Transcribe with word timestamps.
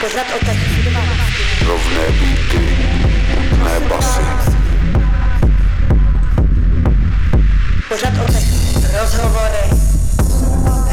Pořad 0.00 0.26
o 0.36 0.44
technice. 0.44 0.90
Rovné 1.66 2.04
beaty, 2.10 2.76
ne 3.64 3.80
basy. 3.88 4.20
Pořad 7.88 8.12
o 8.24 8.32
technice. 8.32 8.98
Rozhovory, 9.00 9.64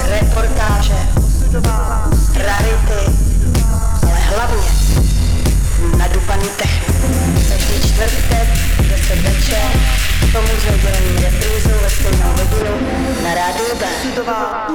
reportáže, 0.09 0.99
rarity, 2.35 3.01
ale 4.03 4.19
hlavně 4.19 4.69
nadupaný 5.97 6.47
technik. 6.57 6.97
Každý 7.49 7.89
čtvrtek, 7.89 8.47
10 8.89 9.21
večer, 9.21 9.71
tomu 10.31 10.47
s 10.47 10.65
nedělení 10.71 11.23
reprízou 11.23 11.79
ve 11.81 11.89
stejnou 11.89 12.31
hodinu 12.37 12.87
na 13.23 13.33
rádiu 13.33 13.75
B. 13.79 13.85
Sudová. 14.01 14.67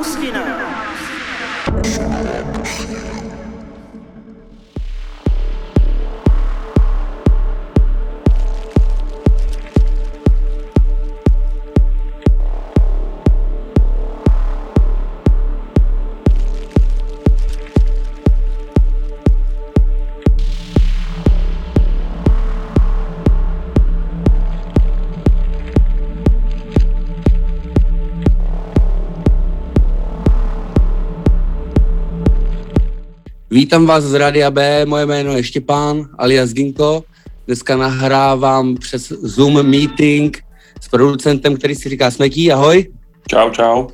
Vítám 33.53 33.87
vás 33.87 34.05
z 34.05 34.15
Radia 34.15 34.51
B, 34.51 34.87
moje 34.87 35.07
jméno 35.07 35.37
je 35.37 35.43
Štěpán 35.43 36.09
alias 36.19 36.53
Ginko. 36.53 37.05
Dneska 37.47 37.77
nahrávám 37.77 38.75
přes 38.75 39.09
Zoom 39.09 39.63
meeting 39.63 40.45
s 40.81 40.89
producentem, 40.89 41.57
který 41.57 41.75
si 41.75 41.89
říká 41.89 42.11
Smetí, 42.11 42.53
ahoj. 42.53 42.87
Čau, 43.31 43.51
čau. 43.51 43.87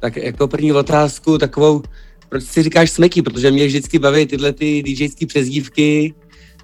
Tak 0.00 0.16
jako 0.16 0.48
první 0.48 0.72
otázku 0.72 1.38
takovou, 1.38 1.82
proč 2.28 2.44
si 2.44 2.62
říkáš 2.62 2.90
Smetí, 2.90 3.22
protože 3.22 3.50
mě 3.50 3.66
vždycky 3.66 3.98
baví 3.98 4.26
tyhle 4.26 4.52
ty 4.52 4.82
DJské 4.82 5.26
přezdívky, 5.26 6.14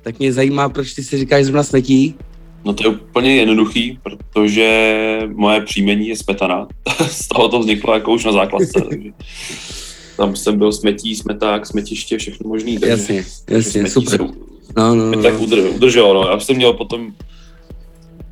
tak 0.03 0.19
mě 0.19 0.33
zajímá, 0.33 0.69
proč 0.69 0.95
ty 0.95 1.05
si 1.05 1.19
říkáš 1.19 1.45
zrovna 1.45 1.63
Smetí. 1.63 2.15
No 2.65 2.75
to 2.75 2.89
je 2.89 2.97
úplně 2.97 3.37
jednoduchý, 3.37 3.99
protože 4.03 5.21
moje 5.35 5.61
příjmení 5.61 6.09
je 6.09 6.17
Smetana. 6.17 6.69
Z 7.09 7.29
toho 7.29 7.49
to 7.49 7.59
vzniklo 7.59 7.95
jako 7.95 8.13
už 8.13 8.25
na 8.25 8.33
základce. 8.33 8.81
takže 8.89 9.11
tam 10.17 10.37
jsem 10.37 10.59
byl 10.59 10.73
smetí, 10.73 11.17
smeták, 11.17 11.67
smetiště, 11.67 12.19
všechno 12.19 12.49
možný. 12.49 12.79
Takže, 12.79 12.91
Jasně, 12.91 13.25
takže 13.45 13.69
jasně, 13.69 13.81
smetí 13.91 14.07
super. 14.07 14.21
se 14.29 14.35
No, 14.77 14.95
no, 14.95 15.11
no. 15.11 15.23
tak 15.23 15.35
udr- 15.41 15.75
udrželo. 15.75 16.15
No. 16.15 16.31
Já 16.31 16.41
jsem 16.41 16.57
měl 16.57 16.73
potom 16.73 17.13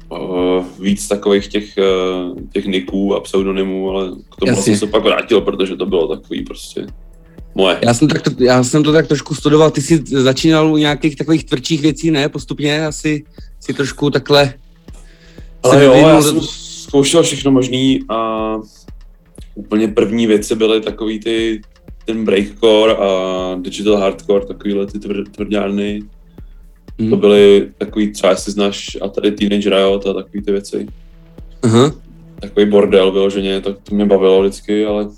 uh, 0.08 0.64
víc 0.80 1.08
takových 1.08 1.48
těch, 1.48 1.74
uh, 1.78 2.38
těch 2.52 2.64
niků 2.66 3.14
a 3.14 3.20
pseudonymů, 3.20 3.90
ale 3.90 4.10
k 4.30 4.36
tomu 4.36 4.62
jsem 4.62 4.76
se 4.76 4.86
pak 4.86 5.02
vrátil, 5.02 5.40
protože 5.40 5.76
to 5.76 5.86
bylo 5.86 6.16
takový 6.16 6.42
prostě 6.44 6.86
moje. 7.54 7.78
Já 7.82 7.94
jsem, 7.94 8.08
tak, 8.08 8.22
to- 8.22 8.44
já 8.44 8.64
jsem 8.64 8.82
to 8.82 8.92
tak 8.92 9.06
trošku 9.06 9.34
studoval, 9.34 9.70
ty 9.70 9.82
jsi 9.82 10.02
začínal 10.06 10.72
u 10.72 10.76
nějakých 10.76 11.16
takových 11.16 11.44
tvrdších 11.44 11.80
věcí, 11.80 12.10
ne? 12.10 12.28
Postupně 12.28 12.86
asi 12.86 13.24
si 13.60 13.74
trošku 13.74 14.10
takhle 14.10 14.54
Ale 15.62 15.84
jo, 15.84 15.92
já 15.94 16.22
jsem 16.22 16.40
zkoušel 16.40 17.22
všechno 17.22 17.50
možný 17.50 18.00
a 18.08 18.54
úplně 19.54 19.88
první 19.88 20.26
věci 20.26 20.54
byly 20.54 20.80
takový 20.80 21.20
ty 21.20 21.60
ten 22.04 22.24
breakcore 22.24 22.96
a 22.96 23.08
digital 23.60 23.96
hardcore, 23.96 24.46
takovýhle 24.46 24.86
ty 24.86 24.98
tvr, 24.98 25.24
tvrdňárny. 25.30 26.02
Mhm. 26.98 27.10
To 27.10 27.16
byly 27.16 27.68
takový, 27.78 28.12
třeba 28.12 28.30
jestli 28.30 28.52
znáš, 28.52 28.96
a 29.02 29.08
tady 29.08 29.32
Teenage 29.32 29.70
Riot 29.70 30.06
a 30.06 30.12
takový 30.12 30.42
ty 30.42 30.52
věci. 30.52 30.86
Aha. 31.62 31.92
Takový 32.40 32.66
bordel 32.66 33.12
vyloženě, 33.12 33.60
tak 33.60 33.76
to 33.82 33.94
mě 33.94 34.06
bavilo 34.06 34.42
vždycky, 34.42 34.86
ale 34.86 35.08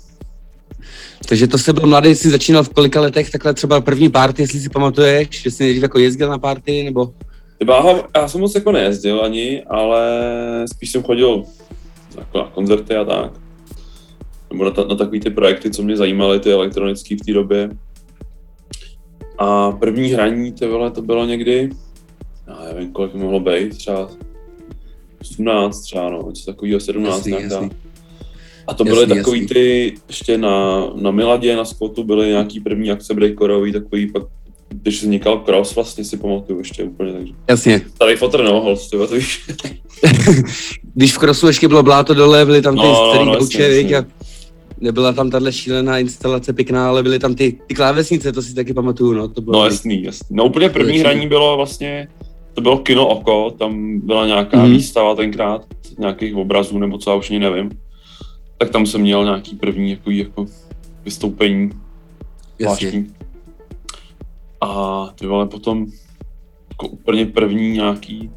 Takže 1.29 1.47
to 1.47 1.57
se 1.57 1.73
byl 1.73 1.87
mladý, 1.87 2.15
jsi 2.15 2.29
začínal 2.29 2.63
v 2.63 2.69
kolika 2.69 3.01
letech, 3.01 3.31
takhle 3.31 3.53
třeba 3.53 3.81
první 3.81 4.09
party, 4.09 4.41
jestli 4.41 4.59
si 4.59 4.69
pamatuješ, 4.69 5.27
že 5.41 5.51
jsi 5.51 5.63
nejdřív 5.63 5.83
jako 5.83 5.99
jezdil 5.99 6.29
na 6.29 6.37
party, 6.37 6.83
nebo... 6.83 7.13
já, 7.69 8.03
já 8.15 8.27
jsem 8.27 8.41
moc 8.41 8.55
jako 8.55 8.71
nejezdil 8.71 9.21
ani, 9.23 9.63
ale 9.63 10.01
spíš 10.73 10.91
jsem 10.91 11.03
chodil 11.03 11.43
jako 12.17 12.37
na 12.37 12.43
koncerty 12.43 12.95
a 12.95 13.05
tak. 13.05 13.31
Nebo 14.51 14.65
na, 14.65 14.71
ta, 14.71 14.83
na 14.83 14.95
takový 14.95 15.19
ty 15.19 15.29
projekty, 15.29 15.71
co 15.71 15.83
mě 15.83 15.97
zajímaly, 15.97 16.39
ty 16.39 16.51
elektronické 16.51 17.15
v 17.15 17.25
té 17.25 17.33
době. 17.33 17.69
A 19.37 19.71
první 19.71 20.09
hraní, 20.09 20.51
ty 20.51 20.67
vole, 20.67 20.91
to 20.91 21.01
bylo 21.01 21.25
někdy, 21.25 21.69
já 22.47 22.73
nevím, 22.73 22.91
kolik 22.91 23.13
mohlo 23.13 23.39
být, 23.39 23.77
třeba 23.77 24.09
18 25.21 25.81
třeba, 25.81 26.09
no, 26.09 26.25
něco 26.29 26.45
takového, 26.45 26.79
17 26.79 27.27
Jasný, 27.27 27.43
jasný. 27.43 27.69
A 28.67 28.73
to 28.73 28.83
byly 28.83 29.01
Jasný, 29.01 29.15
takový 29.15 29.39
jasný. 29.41 29.53
ty, 29.55 29.93
ještě 30.07 30.37
na, 30.37 30.87
na 30.95 31.11
Miladě, 31.11 31.55
na 31.55 31.65
Spotu 31.65 32.03
byly 32.03 32.27
nějaký 32.27 32.59
první 32.59 32.91
akce 32.91 33.13
breakorový, 33.13 33.71
takový 33.71 34.11
pak, 34.11 34.23
když 34.69 35.01
vznikal 35.01 35.39
cross, 35.39 35.75
vlastně 35.75 36.03
si 36.03 36.17
pamatuju 36.17 36.59
ještě 36.59 36.83
úplně, 36.83 37.13
takže 37.13 37.33
Jasně. 37.49 37.81
tady 37.97 38.15
fotr 38.15 38.43
no, 38.43 38.61
holc, 38.61 38.89
ty 38.89 38.97
to 38.97 39.07
víš. 39.07 39.49
Když 40.95 41.13
v 41.13 41.17
Krosu 41.17 41.47
ještě 41.47 41.67
bylo 41.67 41.83
bláto 41.83 42.13
dole, 42.13 42.45
byly 42.45 42.61
tam 42.61 42.75
ty 42.75 42.81
No, 42.81 42.87
no, 42.91 43.09
starý 43.11 43.25
no, 43.25 43.33
jasně, 43.33 43.69
viď, 43.69 43.89
jasně. 43.89 43.97
a 43.97 44.16
nebyla 44.81 45.13
tam 45.13 45.29
tahle 45.29 45.51
šílená 45.53 45.97
instalace 45.99 46.53
pěkná, 46.53 46.89
ale 46.89 47.03
byly 47.03 47.19
tam 47.19 47.35
ty, 47.35 47.59
ty 47.67 47.75
klávesnice, 47.75 48.31
to 48.31 48.41
si 48.41 48.55
taky 48.55 48.73
pamatuju, 48.73 49.13
no, 49.13 49.27
to 49.27 49.41
bylo... 49.41 49.59
No 49.59 49.65
jasný, 49.65 50.03
jasný. 50.03 50.35
No 50.35 50.45
úplně 50.45 50.69
první 50.69 50.97
Jasný. 50.97 50.99
hraní 50.99 51.27
bylo 51.27 51.57
vlastně, 51.57 52.07
to 52.53 52.61
bylo 52.61 52.77
Kino 52.77 53.07
Oko, 53.07 53.51
tam 53.51 53.99
byla 53.99 54.27
nějaká 54.27 54.57
Mhm. 54.57 54.65
mm-hmm. 54.65 54.71
výstava 54.71 55.15
tenkrát, 55.15 55.65
nějakých 55.99 56.35
obrazů 56.35 56.77
nebo 56.79 56.97
co, 56.97 57.09
já 57.09 57.15
už 57.15 57.29
ani 57.29 57.39
nevím. 57.39 57.69
Tak 58.57 58.69
tam 58.69 58.85
jsem 58.85 59.01
měl 59.01 59.23
nějaký 59.23 59.55
první 59.55 59.91
jako, 59.91 60.11
jako 60.11 60.45
vystoupení 61.05 61.69
jasně. 62.59 63.05
A 64.61 65.09
ty 65.19 65.27
vole 65.27 65.45
potom 65.47 65.85
jako 66.71 66.87
úplně 66.87 67.25
první 67.25 67.71
nějaký 67.71 68.29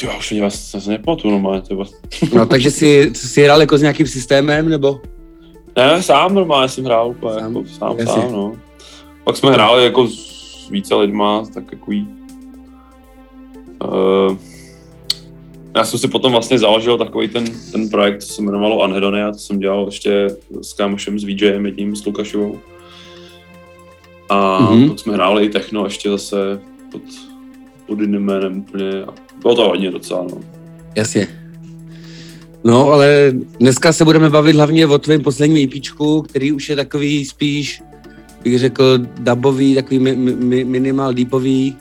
ty 0.00 0.06
jo, 0.06 0.12
už 0.18 0.30
mě 0.30 0.40
vlastně 0.40 0.80
se 0.80 0.90
nepamatuju 0.90 1.32
normálně, 1.32 1.62
vole. 1.70 1.86
No, 2.34 2.46
takže 2.46 2.70
jsi, 2.70 3.10
jsi 3.14 3.42
hrál 3.42 3.60
jako 3.60 3.78
s 3.78 3.80
nějakým 3.80 4.06
systémem, 4.06 4.68
nebo? 4.68 5.00
Ne, 5.76 6.02
sám 6.02 6.34
normálně 6.34 6.68
jsem 6.68 6.84
hrál 6.84 7.10
úplně, 7.10 7.40
Sám? 7.40 7.56
jako, 7.56 7.68
sám, 7.68 7.96
Jasně. 7.98 8.22
sám, 8.22 8.32
no. 8.32 8.52
Pak 9.24 9.36
jsme 9.36 9.50
hráli 9.52 9.84
jako 9.84 10.06
s 10.08 10.68
více 10.70 10.94
lidma, 10.94 11.44
tak 11.54 11.70
takový... 11.70 12.08
Uh, 13.84 14.36
já 15.76 15.84
jsem 15.84 15.98
si 15.98 16.08
potom 16.08 16.32
vlastně 16.32 16.58
založil 16.58 16.98
takový 16.98 17.28
ten, 17.28 17.44
ten 17.72 17.88
projekt, 17.88 18.22
co 18.22 18.32
se 18.32 18.42
jmenovalo 18.42 18.82
Anhedonia, 18.82 19.32
to 19.32 19.38
jsem 19.38 19.58
dělal 19.58 19.86
ještě 19.86 20.28
s 20.62 20.72
kámošem 20.72 21.18
s 21.18 21.24
VJem, 21.24 21.66
jedním 21.66 21.96
s 21.96 22.04
Lukašovou. 22.06 22.58
A 24.28 24.58
Mhm. 24.60 24.68
mm-hmm. 24.72 24.88
pak 24.88 24.98
jsme 24.98 25.12
hráli 25.14 25.44
i 25.44 25.48
techno 25.48 25.84
ještě 25.84 26.10
zase 26.10 26.60
pod, 26.92 27.02
pod 27.86 28.00
jiným 28.00 28.22
jménem 28.22 28.58
úplně. 28.58 28.90
A 29.04 29.14
bylo 29.42 29.54
to 29.54 29.68
hodně 29.68 29.90
docela, 29.90 30.22
no. 30.22 30.38
Jasně. 30.96 31.28
No, 32.64 32.88
ale 32.92 33.32
dneska 33.60 33.92
se 33.92 34.04
budeme 34.04 34.30
bavit 34.30 34.56
hlavně 34.56 34.86
o 34.86 34.98
tvém 34.98 35.20
posledním 35.22 35.68
EPčku, 35.68 36.22
který 36.22 36.52
už 36.52 36.68
je 36.68 36.76
takový 36.76 37.24
spíš, 37.24 37.82
bych 38.44 38.58
řekl, 38.58 38.98
dubový, 39.18 39.74
takový 39.74 39.98
mi, 39.98 40.16
mi, 40.16 40.64
minimal 40.64 41.14
deepový. 41.14 41.76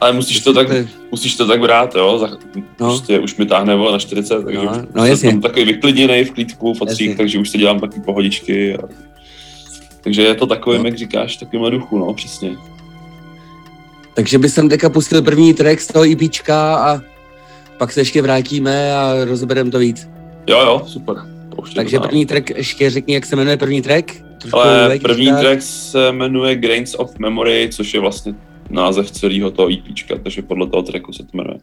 Ale 0.00 0.12
musíš 0.12 0.40
to 0.40 0.52
tak, 0.54 0.68
musíš 1.10 1.36
to 1.36 1.46
tak 1.46 1.60
brát, 1.60 1.94
jo, 1.94 2.18
za, 2.18 2.26
No. 2.56 2.62
prostě 2.76 3.18
už 3.18 3.36
mi 3.36 3.46
táhne 3.46 3.76
na 3.76 3.98
40, 3.98 4.44
takže 4.44 4.58
No, 4.58 4.70
už 4.70 4.76
no, 4.94 5.02
jsem 5.02 5.10
jasně. 5.10 5.30
tam 5.30 5.40
takový 5.40 5.64
vyklidněný 5.64 6.24
v 6.24 6.30
klídku, 6.30 6.74
v 6.74 6.82
otřích, 6.82 7.08
Jasně. 7.08 7.16
takže 7.16 7.38
už 7.38 7.50
si 7.50 7.58
dělám 7.58 7.80
taky 7.80 8.00
pohodičky. 8.00 8.76
A... 8.76 8.78
Takže 10.00 10.22
je 10.22 10.34
to 10.34 10.46
takovým, 10.46 10.82
No. 10.82 10.88
jak 10.88 10.98
říkáš, 10.98 11.36
takovým 11.36 11.70
duchu, 11.70 11.98
no, 11.98 12.14
přesně. 12.14 12.56
Takže 14.14 14.38
bych 14.38 14.50
jsem 14.50 14.68
teďka 14.68 14.90
pustil 14.90 15.22
první 15.22 15.54
track 15.54 15.80
z 15.80 15.86
toho 15.86 16.04
EPčka 16.04 16.76
a 16.76 17.00
pak 17.78 17.92
se 17.92 18.00
ještě 18.00 18.22
vrátíme 18.22 18.94
a 18.96 19.24
rozebereme 19.24 19.70
to 19.70 19.78
víc. 19.78 20.08
Jo, 20.46 20.60
jo, 20.60 20.82
super. 20.86 21.16
Takže 21.74 21.96
to 21.96 22.00
dál. 22.00 22.08
první 22.08 22.26
track, 22.26 22.50
ještě 22.50 22.90
řekni, 22.90 23.14
jak 23.14 23.26
se 23.26 23.36
jmenuje 23.36 23.56
první 23.56 23.82
track? 23.82 24.12
Trošku 24.38 24.58
Ale 24.58 24.98
první 24.98 25.26
říkat. 25.26 25.40
track 25.40 25.62
se 25.62 26.12
jmenuje 26.12 26.56
Grains 26.56 26.94
of 26.98 27.18
Memory, 27.18 27.68
což 27.72 27.94
je 27.94 28.00
vlastně 28.00 28.34
název 28.70 29.10
celého 29.10 29.50
toho 29.50 29.68
EPčka, 29.72 30.14
takže 30.22 30.42
podle 30.42 30.66
toho 30.66 30.82
tracku 30.82 31.12
se 31.12 31.22
to 31.22 31.28
jmenuje. 31.32 31.58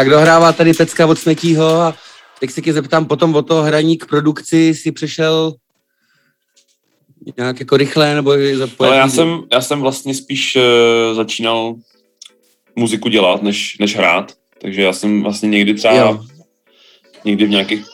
Tak 0.00 0.10
dohrává 0.10 0.52
tady 0.52 0.72
Pecka 0.74 1.06
od 1.06 1.18
Smetího 1.18 1.66
a 1.66 1.94
teď 2.38 2.50
se 2.50 2.62
tě 2.62 2.72
zeptám 2.72 3.04
potom 3.06 3.34
o 3.34 3.42
to 3.42 3.62
hraní 3.62 3.98
k 3.98 4.06
produkci, 4.06 4.74
si 4.74 4.92
přešel 4.92 5.54
nějak 7.36 7.60
jako 7.60 7.76
rychle, 7.76 8.14
nebo 8.14 8.32
je 8.32 8.56
za 8.56 8.66
po 8.66 8.84
Ale 8.84 8.96
já 8.96 9.08
jsem, 9.08 9.42
já 9.52 9.60
jsem 9.60 9.80
vlastně 9.80 10.14
spíš 10.14 10.56
uh, 10.56 10.62
začínal 11.16 11.74
muziku 12.76 13.08
dělat, 13.08 13.42
než, 13.42 13.78
než 13.78 13.96
hrát. 13.96 14.32
Takže 14.60 14.82
já 14.82 14.92
jsem 14.92 15.22
vlastně 15.22 15.48
někdy 15.48 15.74
třeba, 15.74 15.94
Jo. 15.94 16.24
někdy 17.24 17.44
v 17.44 17.50
nějakých 17.50 17.84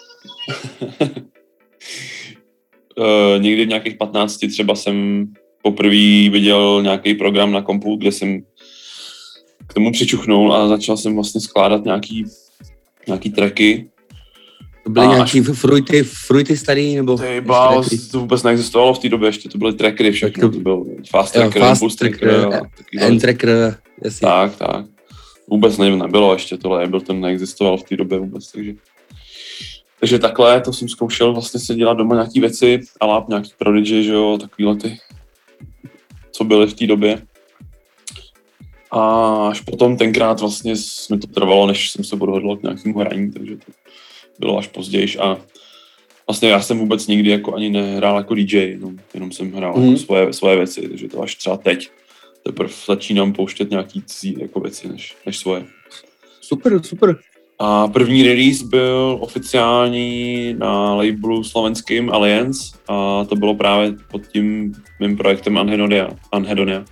uh, 2.96 3.38
někdy 3.38 3.64
v 3.64 3.68
nějakých 3.68 3.96
15 3.96 4.38
třeba 4.50 4.74
jsem 4.74 5.26
poprvé 5.62 6.30
viděl 6.30 6.82
nějaký 6.82 7.14
program 7.14 7.52
na 7.52 7.62
kompu, 7.62 7.96
kde 7.96 8.12
jsem 8.12 8.42
tomu 9.76 9.92
přičuchnul 9.92 10.54
a 10.54 10.68
začal 10.68 10.96
jsem 10.96 11.14
vlastně 11.14 11.40
skládat 11.40 11.84
nějaký, 11.84 12.24
nějaký 13.06 13.30
tracky. 13.30 13.90
To 14.84 14.90
byly 14.90 15.06
a 15.06 15.14
nějaký 15.14 15.40
fruity, 15.40 16.02
fruity 16.02 16.56
starý, 16.56 16.96
nebo... 16.96 17.18
Ty 17.18 17.42
taky? 17.82 17.98
to 17.98 18.20
vůbec 18.20 18.42
neexistovalo 18.42 18.94
v 18.94 18.98
té 18.98 19.08
době, 19.08 19.28
ještě 19.28 19.48
to 19.48 19.58
byly 19.58 19.72
trackery 19.72 20.12
všechno, 20.12 20.48
to, 20.48 20.56
to- 20.56 20.62
byl 20.62 20.84
fast 21.10 21.36
jo, 21.36 21.42
tracker, 21.42 21.62
fast 21.62 21.82
impulse 21.82 21.96
tracker, 21.96 22.18
tracker, 22.18 22.54
a 22.54 22.60
takovýhle 22.76 23.08
N-tracker, 23.08 23.76
jasně. 24.04 24.28
Tak, 24.28 24.56
tak. 24.56 24.86
Vůbec 25.48 25.78
nevím, 25.78 25.98
nebylo 25.98 26.32
ještě 26.32 26.56
tohle, 26.56 26.84
Ableton 26.84 27.20
neexistoval 27.20 27.76
v 27.76 27.82
té 27.82 27.96
době 27.96 28.18
vůbec, 28.18 28.52
takže... 28.52 28.72
Takže 30.00 30.18
takhle, 30.18 30.60
to 30.60 30.72
jsem 30.72 30.88
zkoušel 30.88 31.32
vlastně 31.32 31.60
se 31.60 31.74
dělat 31.74 31.94
doma 31.94 32.14
nějaký 32.14 32.40
věci, 32.40 32.80
a 33.00 33.24
nějaký 33.28 33.52
Prodigy, 33.58 34.02
že 34.02 34.12
jo, 34.12 34.38
takovýhle 34.40 34.76
ty, 34.76 34.98
co 36.32 36.44
byly 36.44 36.66
v 36.66 36.74
té 36.74 36.86
době. 36.86 37.22
A 38.90 39.00
až 39.50 39.60
potom 39.60 39.96
tenkrát 39.96 40.40
vlastně 40.40 40.74
mi 41.10 41.18
to 41.18 41.26
trvalo, 41.26 41.66
než 41.66 41.90
jsem 41.90 42.04
se 42.04 42.16
odhodlal 42.16 42.56
k 42.56 42.62
nějakému 42.62 42.98
hraní, 42.98 43.32
takže 43.32 43.56
to 43.56 43.72
bylo 44.38 44.58
až 44.58 44.66
později 44.66 45.18
a 45.18 45.36
vlastně 46.26 46.48
já 46.48 46.60
jsem 46.62 46.78
vůbec 46.78 47.06
nikdy 47.06 47.30
jako 47.30 47.54
ani 47.54 47.70
nehrál 47.70 48.16
jako 48.16 48.34
DJ, 48.34 48.56
jenom, 48.56 48.98
jenom 49.14 49.32
jsem 49.32 49.52
hrál 49.52 49.74
Mhm. 49.76 49.86
jako 49.86 49.98
svoje, 49.98 50.32
svoje 50.32 50.56
věci, 50.56 50.88
takže 50.88 51.08
to 51.08 51.22
až 51.22 51.34
třeba 51.34 51.56
teď 51.56 51.88
teprve 52.42 52.70
začínám 52.86 53.32
pouštět 53.32 53.70
nějaký 53.70 54.02
cizí 54.02 54.36
jako 54.40 54.60
věci 54.60 54.88
než, 54.88 55.16
než 55.26 55.38
svoje. 55.38 55.64
Super, 56.40 56.82
super. 56.82 57.16
A 57.58 57.88
první 57.88 58.22
release 58.22 58.64
byl 58.64 59.16
oficiální 59.20 60.54
na 60.58 60.94
labelu 60.94 61.44
slovenským 61.44 62.10
Alliance 62.12 62.76
a 62.88 63.24
to 63.24 63.36
bylo 63.36 63.54
právě 63.54 63.94
pod 64.10 64.26
tím 64.26 64.74
mým 65.00 65.16
projektem 65.16 65.58
Anhedonia, 65.58 66.10
Anhedonia 66.32 66.84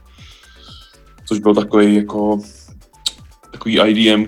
což 1.29 1.39
byl 1.39 1.55
takový 1.55 1.95
jako 1.95 2.39
takový 3.53 3.81
IDM, 3.81 4.27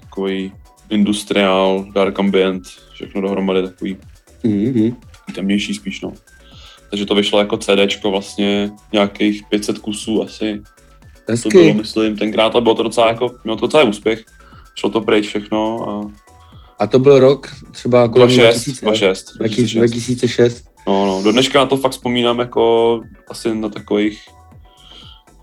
takový 0.00 0.52
industriál, 0.90 1.86
dark 1.94 2.18
ambient, 2.18 2.62
všechno 2.92 3.20
dohromady 3.20 3.62
takový 3.62 3.96
Mm-hmm. 4.44 4.96
temnější 5.34 5.74
spíš, 5.74 6.00
no. 6.00 6.12
Takže 6.90 7.06
to 7.06 7.14
vyšlo 7.14 7.38
jako 7.38 7.56
CDčko 7.56 8.10
vlastně 8.10 8.70
nějakých 8.92 9.42
500 9.50 9.78
kusů 9.78 10.22
asi. 10.22 10.62
To 11.42 11.48
bylo, 11.48 11.64
Hezky. 11.64 11.78
myslím, 11.78 12.16
tenkrát 12.16 12.56
a 12.56 12.60
bylo 12.60 12.74
to 12.74 12.82
docela 12.82 13.08
jako, 13.08 13.34
mělo 13.44 13.56
to 13.56 13.66
docela 13.66 13.82
úspěch. 13.82 14.24
Šlo 14.74 14.90
to 14.90 15.00
pryč 15.00 15.26
všechno 15.26 15.88
a 15.88 16.10
A 16.78 16.86
to 16.86 16.98
byl 16.98 17.18
rok 17.18 17.48
třeba 17.72 18.08
kolem 18.08 18.28
2006, 18.28 18.64
2000, 18.64 18.86
2006, 18.86 19.34
2006. 19.34 19.34
2006. 19.34 19.90
2006. 19.90 20.64
No, 20.86 21.06
no, 21.06 21.22
do 21.22 21.32
dneška 21.32 21.58
na 21.58 21.66
to 21.66 21.76
fakt 21.76 21.92
vzpomínám 21.92 22.38
jako 22.38 23.00
asi 23.30 23.54
na 23.54 23.68
takových 23.68 24.20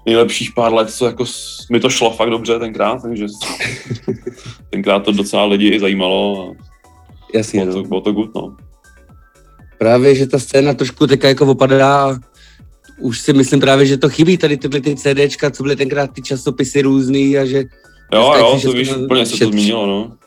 nejlepších 0.05 0.53
pár 0.53 0.74
let, 0.74 0.89
co 0.91 1.05
jako 1.05 1.25
mi 1.71 1.79
to 1.79 1.89
šlo 1.89 2.12
fakt 2.12 2.29
dobře 2.29 2.59
tenkrát, 2.59 3.01
takže 3.01 3.25
tenkrát 4.69 5.00
to 5.00 5.12
docela 5.12 5.45
lidi 5.45 5.67
i 5.69 5.79
zajímalo 5.79 6.50
a 6.50 6.65
Jasně, 7.33 7.65
bylo 7.65 7.75
no. 7.75 7.83
to, 7.83 7.88
bylo 7.89 8.01
to 8.01 8.12
good, 8.12 8.35
no. 8.35 8.57
Právě, 9.77 10.15
že 10.15 10.27
ta 10.27 10.39
scéna 10.39 10.74
trošku 10.74 11.07
teďka 11.07 11.27
jako 11.27 11.45
opadá 11.45 12.12
a 12.12 12.15
už 13.01 13.19
si 13.19 13.33
myslím 13.33 13.59
právě, 13.59 13.85
že 13.85 13.97
to 13.97 14.09
chybí 14.09 14.38
tady 14.38 14.57
tyhle 14.57 14.81
ty 14.81 14.95
CDčka, 14.95 15.51
co 15.51 15.63
byly 15.63 15.75
tenkrát 15.75 16.07
ty 16.13 16.21
časopisy 16.21 16.81
různý 16.81 17.38
a 17.38 17.45
že 17.45 17.63
Jo, 18.13 18.33
jo, 18.38 18.59
to 18.63 18.71
víš, 18.71 18.91
úplně 18.93 19.25
se 19.25 19.38
to 19.38 19.50
změnilo, 19.51 19.88
no. 19.88 20.17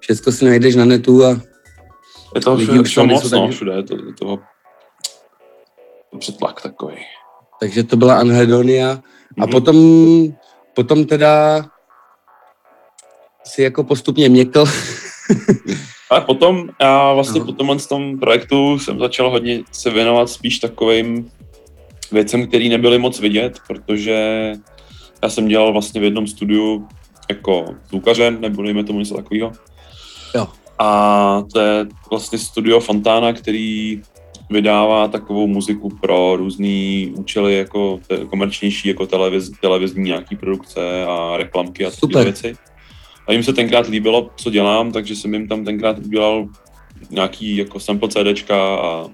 všechno 0.00 0.32
si 0.32 0.44
najdeš 0.44 0.74
na 0.76 0.84
netu 0.84 1.24
a 1.24 1.40
Je 2.34 2.40
to 2.40 2.56
všude, 2.56 2.82
všude 2.82 3.06
moc, 3.06 3.30
no, 3.30 3.48
všude 3.48 3.72
je 3.72 3.82
to, 3.82 3.94
je 3.94 4.12
to 4.18 4.38
přetlak 6.18 6.62
takový. 6.62 6.94
takže 7.60 7.82
to 7.84 7.96
byla 7.96 8.18
Anhedonia. 8.18 9.02
A 9.40 9.44
Mhm. 9.46 9.50
potom, 9.50 9.76
potom 10.74 11.04
teda 11.04 11.64
si 13.44 13.62
jako 13.62 13.84
postupně 13.84 14.28
měkl. 14.28 14.64
Ale 16.10 16.20
potom, 16.20 16.68
já 16.80 17.12
vlastně 17.12 17.40
Aha. 17.40 17.46
po 17.46 17.52
tomhle 17.52 17.76
tom 17.76 18.18
projektu 18.18 18.78
jsem 18.78 18.98
začal 18.98 19.30
hodně 19.30 19.60
se 19.72 19.90
věnovat 19.90 20.30
spíš 20.30 20.58
takovým 20.58 21.30
věcem, 22.12 22.46
které 22.46 22.68
nebyly 22.68 22.98
moc 22.98 23.20
vidět, 23.20 23.58
protože 23.66 24.52
já 25.22 25.28
jsem 25.28 25.48
dělal 25.48 25.72
vlastně 25.72 26.00
v 26.00 26.04
jednom 26.04 26.26
studiu 26.26 26.88
jako 27.28 27.64
zvukařem, 27.88 28.40
nebo 28.40 28.62
dejme 28.62 28.84
tomu 28.84 28.98
něco 28.98 29.14
takového. 29.14 29.52
Jo. 30.34 30.48
A 30.78 31.42
to 31.52 31.60
je 31.60 31.86
vlastně 32.10 32.38
studio 32.38 32.80
Fontana, 32.80 33.32
který 33.32 34.02
vydává 34.50 35.08
takovou 35.08 35.46
muziku 35.46 35.88
pro 36.00 36.36
různé 36.36 37.06
účely, 37.14 37.56
jako 37.56 38.00
te- 38.06 38.24
komerčnější, 38.24 38.88
jako 38.88 39.06
televiz, 39.06 39.50
televizní 39.60 40.04
nějaký 40.04 40.36
produkce 40.36 41.04
a 41.04 41.36
reklamky 41.36 41.86
a 41.86 41.90
takové 41.90 42.24
věci. 42.24 42.56
A 43.26 43.32
jim 43.32 43.42
se 43.42 43.52
tenkrát 43.52 43.88
líbilo, 43.88 44.30
co 44.36 44.50
dělám, 44.50 44.92
takže 44.92 45.16
jsem 45.16 45.34
jim 45.34 45.48
tam 45.48 45.64
tenkrát 45.64 45.98
udělal 45.98 46.46
nějaký 47.10 47.56
jako 47.56 47.80
sample 47.80 48.08
CDčka 48.08 48.76
a 48.76 49.06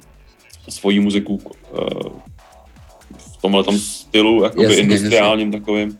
svoji 0.68 1.00
muziku 1.00 1.40
eh, 1.44 1.78
v 3.16 3.42
tomhle 3.42 3.78
stylu, 3.78 4.42
jakoby 4.42 4.64
Jasně, 4.64 4.82
industriálním 4.82 5.52
takovým. 5.52 5.98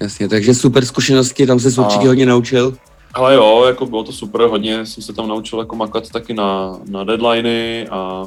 Jasně, 0.00 0.28
takže 0.28 0.54
super 0.54 0.84
zkušenosti, 0.84 1.46
tam 1.46 1.60
se 1.60 1.80
určitě 1.80 2.08
hodně 2.08 2.26
naučil. 2.26 2.76
Ale 3.14 3.34
jo, 3.34 3.64
jako 3.66 3.86
bylo 3.86 4.04
to 4.04 4.12
super, 4.12 4.40
hodně 4.40 4.86
jsem 4.86 5.02
se 5.02 5.12
tam 5.12 5.28
naučil 5.28 5.58
jako 5.58 5.76
makat 5.76 6.10
taky 6.10 6.34
na, 6.34 6.78
na 6.88 7.04
deadliny 7.04 7.88
a 7.88 8.26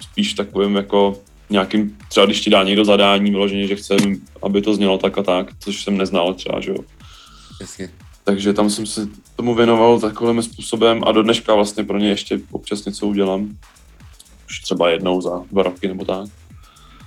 spíš 0.00 0.34
takovým 0.34 0.76
jako 0.76 1.18
nějakým, 1.50 1.98
třeba 2.08 2.26
když 2.26 2.40
ti 2.40 2.50
dá 2.50 2.62
někdo 2.62 2.84
zadání 2.84 3.30
vyloženě, 3.30 3.66
že 3.66 3.76
chce, 3.76 3.96
aby 4.42 4.62
to 4.62 4.74
znělo 4.74 4.98
tak 4.98 5.18
a 5.18 5.22
tak, 5.22 5.46
což 5.60 5.84
jsem 5.84 5.96
neznal 5.96 6.34
třeba, 6.34 6.60
že 6.60 6.70
jo. 6.70 6.78
Jasně. 7.60 7.90
Takže 8.24 8.52
tam 8.52 8.70
jsem 8.70 8.86
se 8.86 9.08
tomu 9.36 9.54
věnoval 9.54 10.00
takovým 10.00 10.42
způsobem 10.42 11.02
a 11.06 11.12
do 11.12 11.22
dneška 11.22 11.54
vlastně 11.54 11.84
pro 11.84 11.98
ně 11.98 12.08
ještě 12.08 12.40
občas 12.50 12.84
něco 12.84 13.06
udělám. 13.06 13.56
Už 14.48 14.60
třeba 14.60 14.90
jednou 14.90 15.20
za 15.20 15.42
dva 15.52 15.62
roky 15.62 15.88
nebo 15.88 16.04
tak. 16.04 16.28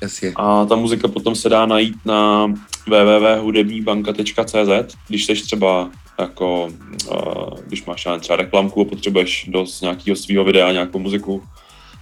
Jasně. 0.02 0.34
A 0.36 0.66
ta 0.66 0.76
muzika 0.76 1.08
potom 1.08 1.36
se 1.36 1.50
dá 1.50 1.66
najít 1.66 1.96
na 2.06 2.54
www.hudebníbanka.cz, 2.88 4.96
když 5.08 5.26
jsi 5.26 5.34
třeba 5.34 5.90
jako, 6.20 6.70
uh, 7.12 7.60
když 7.68 7.86
máš 7.86 8.08
třeba 8.20 8.36
reklamku 8.36 8.82
a 8.82 8.86
potřebuješ 8.86 9.46
do 9.48 9.66
nějakého 9.82 10.16
svého 10.16 10.44
videa 10.44 10.72
nějakou 10.72 11.00
muziku, 11.00 11.44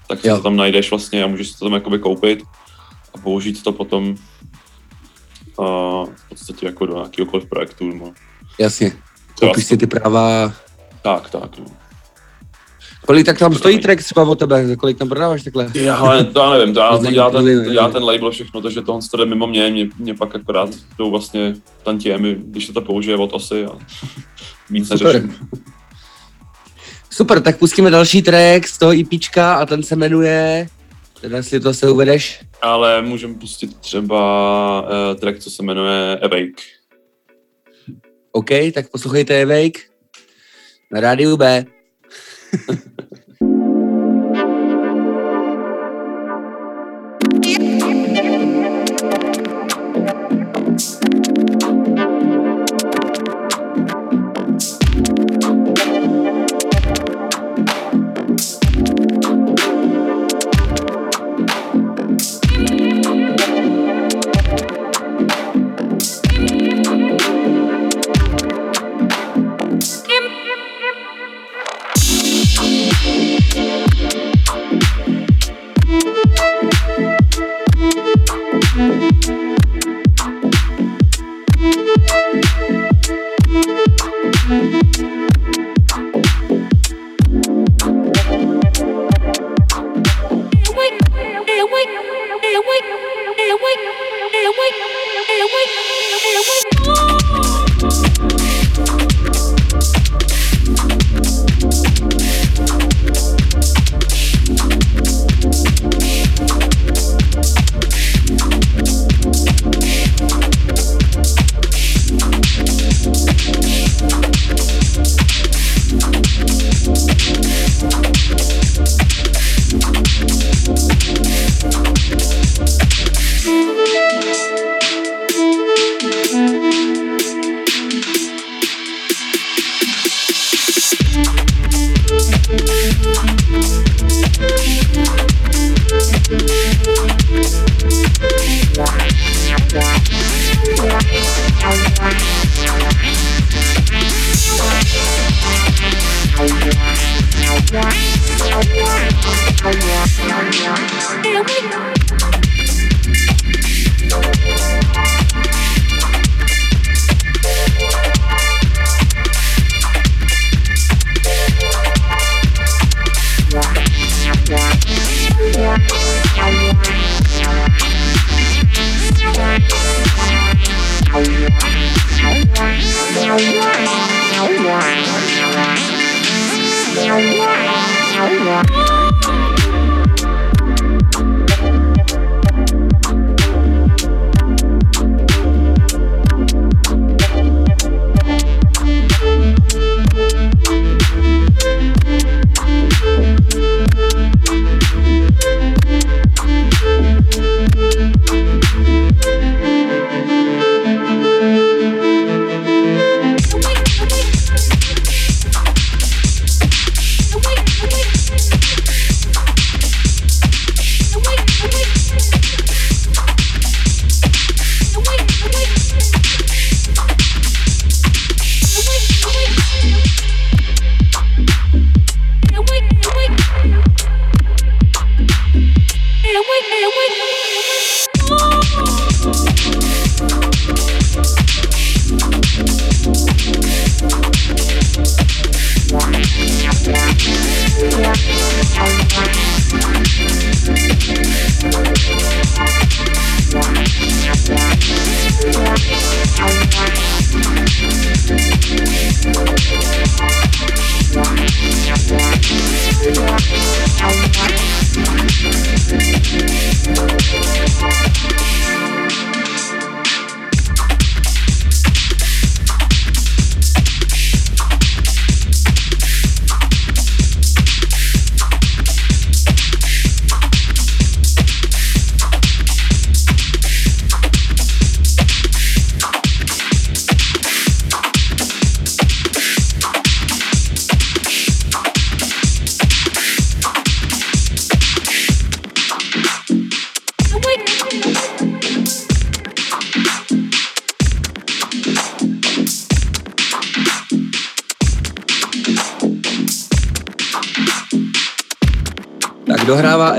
tak 0.08 0.22
si 0.22 0.28
to 0.30 0.42
tam 0.42 0.56
najdeš 0.56 0.90
vlastně 0.90 1.24
a 1.24 1.28
můžeš 1.28 1.48
si 1.48 1.60
to 1.60 1.66
tam 1.66 1.74
jakoby 1.74 2.00
koupit 2.00 2.44
a 3.16 3.18
použít 3.18 3.64
to 3.64 3.72
potom 3.72 4.16
uh, 5.58 6.10
v 6.16 6.30
podstatě 6.30 6.66
jako 6.66 6.86
do 6.86 6.96
nějakého 6.96 7.42
projektu. 7.50 7.88
Nebo, 7.88 8.12
Jasně. 8.60 8.92
Koupíš 9.40 9.66
si 9.66 9.78
ty 9.78 9.88
práva. 9.88 10.54
tak, 11.02 11.30
tak. 11.30 11.58
No. 11.60 11.66
Kolik 13.06 13.26
tak 13.26 13.40
tam 13.40 13.52
To 13.52 13.58
stojí 13.60 13.80
track 13.80 14.04
třeba 14.04 14.24
o 14.24 14.36
tebe? 14.36 14.76
Kolik 14.76 14.98
tam 14.98 15.10
prodáváš 15.10 15.44
takhle? 15.44 15.72
Já, 15.74 15.96
ale 15.96 16.24
to 16.24 16.40
já 16.40 16.50
nevím, 16.50 16.74
to, 16.74 16.80
já, 16.80 16.98
to, 16.98 17.12
dělá, 17.12 17.30
ten, 17.30 17.44
to 17.44 17.72
dělá 17.72 17.88
nevím. 17.88 17.94
ten 17.94 18.04
label 18.04 18.32
všechno, 18.32 18.62
takže 18.62 18.82
tohle 18.82 19.02
to 19.12 19.18
jde 19.18 19.26
mimo 19.26 19.48
mě, 19.48 19.70
mě, 19.70 19.90
mě 20.00 20.14
pak 20.14 20.36
akorát 20.36 20.70
jdou 20.98 21.12
vlastně 21.12 21.56
tantiemy, 21.84 22.36
když 22.40 22.66
se 22.66 22.74
to 22.74 22.82
použije 22.82 23.18
od 23.18 23.34
osy 23.34 23.66
a 23.66 23.72
víc 24.70 24.90
neřeším. 24.90 25.36
Super, 27.18 27.42
tak 27.42 27.58
pustíme 27.58 27.90
další 27.90 28.22
track 28.22 28.68
z 28.68 28.78
toho 28.78 28.94
EPčka 29.00 29.56
a 29.56 29.66
ten 29.66 29.84
se 29.84 29.96
jmenuje, 29.96 30.68
teda 31.22 31.38
jestli 31.38 31.60
to 31.60 31.74
se 31.74 31.90
uvedeš, 31.90 32.40
Ale 32.62 33.02
můžeme 33.02 33.34
pustit 33.34 33.78
třeba 33.78 34.82
uh, 34.82 35.20
track, 35.20 35.40
co 35.40 35.52
se 35.52 35.64
jmenuje 35.64 36.20
Awake. 36.20 36.62
OK, 38.32 38.50
tak 38.74 38.90
poslouchejte 38.92 39.44
Awake 39.44 39.80
na 40.92 41.00
rádiu 41.00 41.38
B. 41.38 41.66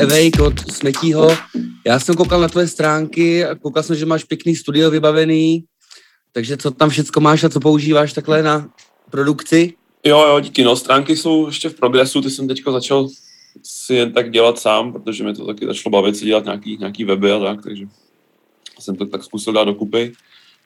Evejk 0.08 0.40
od 0.40 0.72
Smetího. 0.72 1.28
Já 1.86 2.00
jsem 2.00 2.14
koukal 2.14 2.40
na 2.40 2.48
tvoje 2.48 2.68
stránky 2.68 3.44
a 3.44 3.54
koukal 3.54 3.82
jsem, 3.82 3.96
že 3.96 4.06
máš 4.06 4.24
pěkný 4.24 4.56
studio 4.56 4.90
vybavený. 4.90 5.64
Takže 6.32 6.56
co 6.56 6.70
tam 6.70 6.90
všecko 6.90 7.20
máš 7.20 7.44
a 7.44 7.48
co 7.48 7.60
používáš 7.60 8.12
takhle 8.12 8.42
na 8.42 8.68
produkci? 9.10 9.74
Jo, 10.04 10.26
jo, 10.28 10.40
díky. 10.40 10.64
No, 10.64 10.76
stránky 10.76 11.16
jsou 11.16 11.46
ještě 11.46 11.68
v 11.68 11.74
progresu, 11.74 12.22
ty 12.22 12.30
jsem 12.30 12.48
teďko 12.48 12.72
začal 12.72 13.08
si 13.62 13.94
jen 13.94 14.12
tak 14.12 14.30
dělat 14.30 14.58
sám, 14.58 14.92
protože 14.92 15.24
mi 15.24 15.34
to 15.34 15.46
taky 15.46 15.66
začalo 15.66 15.90
bavit 15.90 16.16
si 16.16 16.24
dělat 16.24 16.44
nějaký, 16.44 16.76
nějaký 16.76 17.04
weby 17.04 17.32
a 17.32 17.38
tak, 17.38 17.62
takže 17.62 17.84
jsem 18.78 18.96
to 18.96 19.06
tak 19.06 19.24
zkusil 19.24 19.52
dát 19.52 19.64
dokupy. 19.64 20.12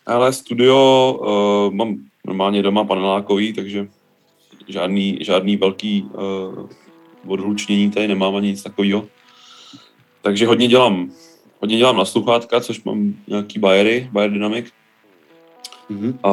Ale 0.06 0.32
studio 0.32 1.18
uh, 1.20 1.74
mám 1.74 1.96
normálně 2.26 2.62
doma 2.62 2.84
panelákový, 2.84 3.52
takže 3.52 3.88
žádný, 4.68 5.18
žádný 5.20 5.56
velký 5.56 6.02
uh, 6.02 6.68
odhlučnění 7.26 7.90
tady 7.90 8.08
nemám 8.08 8.36
ani 8.36 8.48
nic 8.48 8.62
takového. 8.62 9.08
Takže 10.22 10.46
hodně 10.46 10.68
dělám, 10.68 11.10
hodně 11.60 11.76
dělám 11.76 11.96
na 11.96 12.04
sluchátka, 12.04 12.60
což 12.60 12.84
mám 12.84 13.14
nějaký 13.28 13.58
bajery, 13.58 14.08
Bayer 14.12 14.30
Dynamic. 14.32 14.66
Mhm. 15.88 16.18
A 16.22 16.30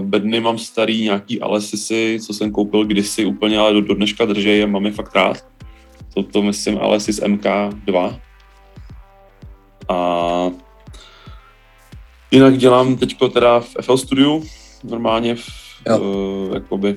bedny 0.00 0.40
mám 0.40 0.58
starý 0.58 1.02
nějaký 1.02 1.40
Alesisy, 1.40 2.18
co 2.26 2.34
jsem 2.34 2.50
koupil 2.50 2.84
kdysi 2.84 3.24
úplně, 3.24 3.58
ale 3.58 3.72
do, 3.72 3.80
do 3.80 3.94
dneška 3.94 4.24
držej 4.24 4.62
a 4.62 4.66
mám 4.66 4.86
je 4.86 4.92
fakt 4.92 5.14
rád. 5.14 5.46
To, 6.14 6.22
to 6.22 6.42
myslím 6.42 6.78
Alesis 6.78 7.22
MK2. 7.22 8.20
A 9.88 10.50
jinak 12.30 12.58
dělám 12.58 12.96
teďko 12.96 13.28
teda 13.28 13.60
v 13.60 13.74
FL 13.82 13.96
Studiu, 13.96 14.44
normálně 14.84 15.34
v, 15.34 15.46
Jo. 15.88 15.98
uh, 15.98 16.54
jakoby 16.54 16.96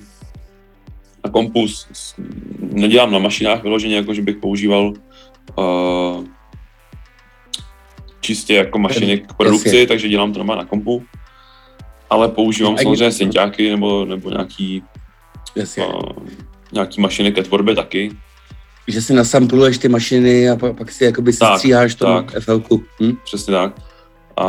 na 1.25 1.31
kompus. 1.31 1.87
Nedělám 2.59 3.11
na 3.11 3.19
mašinách 3.19 3.63
vyloženě, 3.63 3.95
jako 3.95 4.13
že 4.13 4.21
bych 4.21 4.37
používal 4.37 4.93
uh, 5.57 6.25
čistě 8.25 8.55
jako 8.55 8.79
mašiny 8.79 9.17
k 9.17 9.33
produkci, 9.33 9.67
jasně. 9.67 9.87
takže 9.87 10.09
dělám 10.09 10.33
to 10.33 10.39
normálně 10.39 10.61
na 10.63 10.69
kompu. 10.69 11.03
Ale 12.09 12.27
používám 12.29 12.73
A 12.75 12.77
samozřejmě 12.77 13.11
synťáky 13.11 13.69
nebo, 13.69 14.05
nebo 14.05 14.29
nějaký, 14.29 14.83
Jasně. 15.55 15.85
uh, 15.85 16.01
nějaký 16.73 17.01
mašiny 17.01 17.31
ke 17.31 17.43
tvorbě 17.43 17.75
taky. 17.75 18.11
že 18.87 19.01
si 19.01 19.13
nasampluješ 19.13 19.77
ty 19.77 19.89
mašiny 19.89 20.49
a 20.49 20.55
pak, 20.55 20.91
si 20.91 21.03
jakoby 21.05 21.33
Tak, 21.33 21.57
stříháš 21.57 21.95
to 21.95 22.05
tak. 22.05 22.43
FLku. 22.43 22.83
Hm? 23.01 23.13
Přesně 23.23 23.53
tak. 23.53 23.81
A 24.37 24.45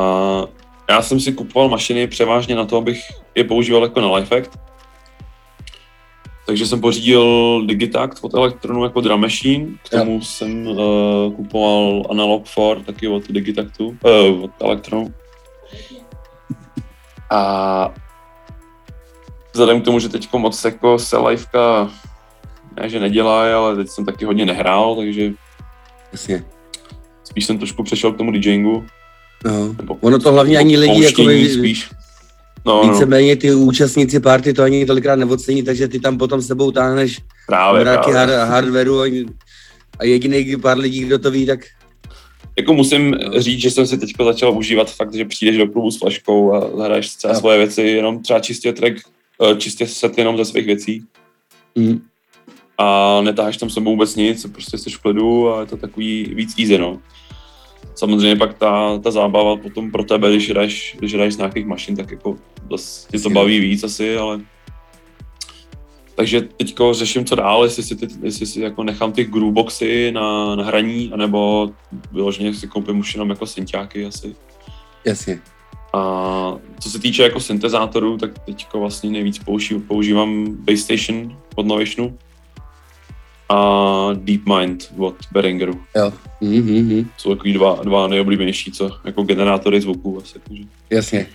já 0.91 1.03
jsem 1.03 1.21
si 1.21 1.33
kupoval 1.33 1.69
mašiny 1.69 2.07
převážně 2.07 2.55
na 2.55 2.65
to, 2.65 2.77
abych 2.77 3.01
je 3.35 3.45
používal 3.45 3.83
jako 3.83 4.01
na 4.01 4.17
Lifeact. 4.17 4.51
Takže 6.47 6.67
jsem 6.67 6.81
pořídil 6.81 7.63
Digitact 7.67 8.25
od 8.25 8.35
Electronu 8.35 8.85
jako 8.85 9.01
drum 9.01 9.21
machine, 9.21 9.67
k 9.85 9.89
tomu 9.89 10.23
jsem 10.23 10.67
uh, 10.67 11.35
kupoval 11.37 12.03
Analog 12.11 12.45
4 12.45 12.85
taky 12.87 13.09
od 13.09 13.29
Digitactu, 13.31 13.87
uh, 13.87 14.45
od 14.45 14.51
Electronu. 14.61 15.15
A 17.31 17.95
vzhledem 19.53 19.81
k 19.81 19.85
tomu, 19.85 19.99
že 19.99 20.09
teď 20.09 20.33
moc 20.33 20.65
jako 20.65 20.99
se 20.99 21.19
liveka 21.19 21.91
ne, 22.81 22.89
že 22.89 23.01
nedělá, 23.01 23.57
ale 23.57 23.77
teď 23.77 23.89
jsem 23.89 24.05
taky 24.05 24.25
hodně 24.25 24.47
nehrál, 24.47 24.97
takže 24.97 25.33
Jasně. 26.13 26.45
spíš 27.25 27.47
jsem 27.47 27.59
trošku 27.59 27.83
přešel 27.83 28.13
k 28.13 28.17
tomu 28.17 28.31
DJingu. 28.31 28.87
No. 29.45 29.73
Nebo 29.73 29.95
Ono 30.01 30.19
to 30.19 30.33
hlavně 30.33 30.59
ani 30.59 30.77
lidi 30.77 31.05
jako 31.05 31.23
spíš. 31.59 31.91
No, 32.67 32.85
no, 32.85 32.93
víceméně 32.93 33.37
ty 33.37 33.55
účastníci 33.55 34.21
party 34.21 34.53
to 34.53 34.63
ani 34.63 34.87
tolikrát 34.87 35.17
neocení, 35.17 35.63
takže 35.63 35.89
ty 35.89 36.01
tam 36.01 36.19
potom 36.19 36.43
sebou 36.43 36.71
táhneš 36.71 37.21
právě, 37.47 37.81
mraky 37.81 38.11
právě. 38.11 38.37
hard, 38.37 38.51
hardwareu 38.51 39.01
a, 39.01 39.27
a 39.99 40.05
jediný 40.05 40.57
pár 40.57 40.79
lidí, 40.79 41.01
kdo 41.01 41.19
to 41.19 41.31
ví, 41.31 41.47
tak 41.47 41.61
Jako 42.59 42.75
musím 42.75 43.17
říct, 43.37 43.61
že 43.61 43.71
jsem 43.71 43.87
si 43.87 43.99
teď 43.99 44.11
začal 44.25 44.59
užívat 44.59 44.91
fakt, 44.91 45.15
že 45.15 45.25
přijdeš 45.25 45.57
do 45.57 45.67
klubu 45.67 45.91
s 45.91 45.99
flaškou 45.99 46.55
a 46.55 46.77
zahraješ 46.77 47.17
celé 47.17 47.35
Jo. 47.35 47.41
svoje 47.41 47.59
věci, 47.59 47.83
jenom 47.83 48.23
třeba 48.23 48.41
čistě 48.41 48.73
track, 48.73 48.95
eh, 49.43 49.57
čistě 49.57 49.87
set 49.87 50.19
jenom 50.19 50.37
ze 50.37 50.45
svých 50.45 50.67
věcí 50.67 51.05
hm, 51.79 52.01
a 52.79 53.21
netáháš 53.21 53.57
tam 53.57 53.71
sebou 53.71 53.91
vůbec 53.91 54.17
nic, 54.17 54.47
prostě 54.53 54.79
jsi 54.79 54.91
v 54.91 54.99
klidu 54.99 55.55
a 55.55 55.61
je 55.61 55.67
to 55.67 55.77
takový 55.77 56.33
víc 56.35 56.55
easy, 56.59 56.79
no. 56.79 57.01
Samozřejmě 57.97 58.37
pak 58.37 58.55
ta, 58.55 58.99
ta 58.99 59.11
zábava 59.11 59.57
potom 59.57 59.91
pro 59.91 60.05
tebe, 60.05 60.31
když 60.31 60.51
hraješ, 60.51 60.97
když 60.99 61.15
hraješ 61.15 61.35
z 61.35 61.37
nějakých 61.37 61.67
mašin, 61.67 61.97
tak 61.97 62.11
jako 62.11 62.37
tě 63.11 63.19
to 63.19 63.31
baví 63.31 63.61
víc 63.61 63.85
asi, 63.85 64.17
ale 64.17 64.41
takže 66.17 66.41
teďko 66.41 66.95
řeším, 66.95 67.25
co 67.25 67.35
dál, 67.35 67.65
jestli 67.65 67.83
si, 67.83 67.97
ty, 67.97 68.09
jestli 68.23 68.47
si 68.47 68.61
jako 68.61 68.85
nechám 68.85 69.13
ty 69.13 69.25
grooveboxy 69.25 70.13
na, 70.13 70.57
na 70.57 70.65
hraní, 70.65 71.11
anebo 71.13 71.71
vyloženě 72.13 72.55
si 72.55 72.69
koupím 72.69 72.99
už 72.99 73.15
jenom 73.15 73.31
jako 73.31 73.47
synťáky 73.47 74.07
asi. 74.07 74.37
jasně. 75.05 75.41
A 75.93 76.59
co 76.81 76.91
se 76.91 76.99
týče 76.99 77.23
jako 77.23 77.41
syntezátorů, 77.41 78.17
tak 78.19 78.39
teďko 78.39 78.81
vlastně 78.81 79.11
nejvíc 79.11 79.39
používám, 79.39 79.83
používám 79.83 80.57
Base 80.59 80.77
Station 80.77 81.39
od 81.55 81.67
Novationu 81.67 82.19
a 83.49 84.09
DeepMind 84.15 84.93
od 84.99 85.15
Behringeru. 85.33 85.81
Jo. 85.97 86.13
Hm, 86.41 86.63
hm, 86.63 86.89
hm. 86.89 87.11
Jsou 87.17 87.35
takový 87.35 87.53
dva, 87.53 87.81
dva 87.83 88.09
nejoblíbenější, 88.09 88.73
co 88.73 88.91
jako 89.05 89.23
generátory 89.23 89.81
zvuku 89.81 90.19
asi. 90.23 90.39
Takže. 90.49 90.63
Jasně. 90.91 91.27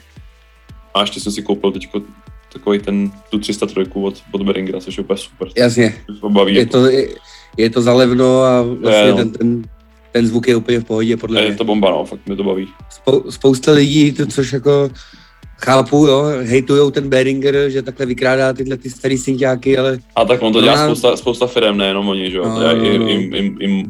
A 0.93 1.01
ještě 1.01 1.19
jsem 1.19 1.31
si 1.31 1.41
koupil 1.41 1.71
teďko 1.71 2.01
takový 2.53 2.79
ten, 2.79 3.11
tu 3.29 3.39
303 3.39 3.79
od, 3.93 4.23
od 4.31 4.41
Behringera, 4.41 4.79
což 4.79 4.97
je 4.97 5.03
úplně 5.03 5.17
super. 5.17 5.47
Jasně. 5.57 5.95
To 6.21 6.29
baví. 6.29 6.53
Je 6.55 6.59
jako. 6.59 6.71
to, 6.71 6.85
je, 6.85 7.07
je 7.57 7.69
to 7.69 7.81
zalevno 7.81 8.41
a 8.41 8.61
vlastně 8.61 9.01
Je, 9.01 9.11
no. 9.11 9.17
ten, 9.17 9.31
ten, 9.31 9.63
ten 10.11 10.27
zvuk 10.27 10.47
je 10.47 10.55
úplně 10.55 10.79
v 10.79 10.83
pohodě, 10.83 11.17
podle 11.17 11.41
je 11.41 11.47
mě. 11.47 11.57
to 11.57 11.63
bomba, 11.63 11.89
no, 11.89 12.05
fakt 12.05 12.19
mě 12.25 12.35
to 12.35 12.43
baví. 12.43 12.67
Spou, 12.89 13.31
spousta 13.31 13.71
lidí, 13.71 14.11
to, 14.11 14.25
což 14.25 14.53
jako 14.53 14.89
chápu, 15.65 16.05
jo, 16.07 16.23
hejtujou 16.43 16.91
ten 16.91 17.09
Behringer, 17.09 17.69
že 17.69 17.81
takhle 17.81 18.05
vykrádá 18.05 18.53
tyhle 18.53 18.77
ty 18.77 18.89
starý 18.89 19.17
synťáky, 19.17 19.77
ale 19.77 19.99
A 20.15 20.25
tak 20.25 20.41
on 20.41 20.53
to 20.53 20.59
No, 20.59 20.63
dělá 20.63 20.77
já- 20.77 20.85
spousta, 20.85 21.17
spousta 21.17 21.47
firm, 21.47 21.77
nejenom 21.77 22.07
oni, 22.07 22.31
že 22.31 22.37
jo. 22.37 22.43
No, 22.49 22.59
No, 22.59 22.75
no, 22.75 22.85
I, 22.85 22.97
no. 22.99 23.07
i, 23.09 23.13
i, 23.13 23.55
i, 23.59 23.85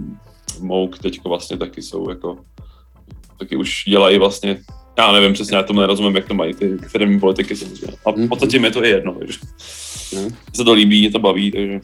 Mouk 0.60 1.00
teďko 1.00 1.30
vlastně 1.30 1.58
taky 1.58 1.82
jsou 1.82 2.10
jako, 2.10 2.38
taky 3.40 3.56
už 3.56 3.84
dělají 3.88 4.18
vlastně, 4.20 4.58
já 4.98 5.12
nevím 5.12 5.34
přesně, 5.34 5.58
já 5.58 5.64
tomu 5.64 5.80
nerozumím, 5.80 6.16
jak 6.16 6.28
to 6.28 6.34
mají 6.34 6.54
ty 6.54 6.78
firmní 6.78 7.20
politiky 7.20 7.56
samozřejmě. 7.56 7.98
A 8.06 8.12
v 8.12 8.28
podstatě 8.28 8.60
mi 8.60 8.72
to 8.72 8.84
je 8.84 8.90
jedno, 8.90 9.14
takže 9.20 9.40
no. 10.16 10.22
Se 10.56 10.64
to 10.64 10.74
líbí, 10.74 11.00
mě 11.00 11.12
to 11.12 11.20
baví, 11.20 11.52
takže 11.52 11.80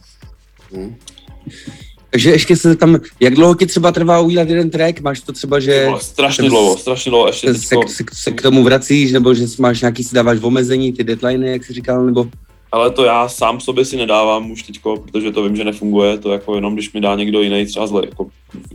Takže 2.10 2.30
ještě 2.30 2.56
se 2.56 2.76
tam, 2.76 2.98
jak 3.20 3.34
dlouho 3.34 3.54
ti 3.54 3.66
třeba 3.66 3.92
trvá 3.92 4.20
udělat 4.20 4.48
jeden 4.48 4.70
track? 4.70 5.00
Máš 5.00 5.20
to 5.20 5.32
třeba, 5.32 5.60
že 5.60 5.86
Vole, 5.86 6.00
strašně 6.00 6.42
ten- 6.42 6.50
dlouho, 6.50 6.76
strašně 6.76 7.10
dlouho, 7.10 7.26
ještě 7.26 7.54
se, 7.54 7.60
se, 7.60 7.68
teďko, 7.68 7.88
se, 7.88 8.04
se, 8.12 8.30
k 8.30 8.42
tomu 8.42 8.62
vracíš, 8.62 9.12
nebo 9.12 9.34
že 9.34 9.46
máš 9.58 9.80
nějaký, 9.80 10.04
si 10.04 10.14
dáváš 10.14 10.38
v 10.38 10.46
omezení, 10.46 10.92
ty 10.92 11.04
deadliny, 11.04 11.50
jak 11.52 11.64
jsi 11.64 11.72
říkal, 11.72 12.06
nebo 12.06 12.26
ale 12.72 12.90
to 12.90 13.04
já 13.04 13.28
sám 13.28 13.60
sobě 13.60 13.84
si 13.84 13.96
nedávám 13.96 14.50
už 14.50 14.62
teďko, 14.62 14.96
protože 14.96 15.32
to 15.32 15.42
vím, 15.42 15.56
že 15.56 15.64
nefunguje, 15.64 16.18
to 16.18 16.32
jako 16.32 16.54
jenom 16.54 16.74
když 16.74 16.92
mi 16.92 17.00
dá 17.00 17.14
někdo 17.14 17.42
jiný 17.42 17.66
třeba 17.66 17.86
z, 17.86 17.92
jako 18.04 18.26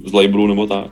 z 0.06 0.13
labelu 0.13 0.48
nebo 0.48 0.67
tak. 0.67 0.88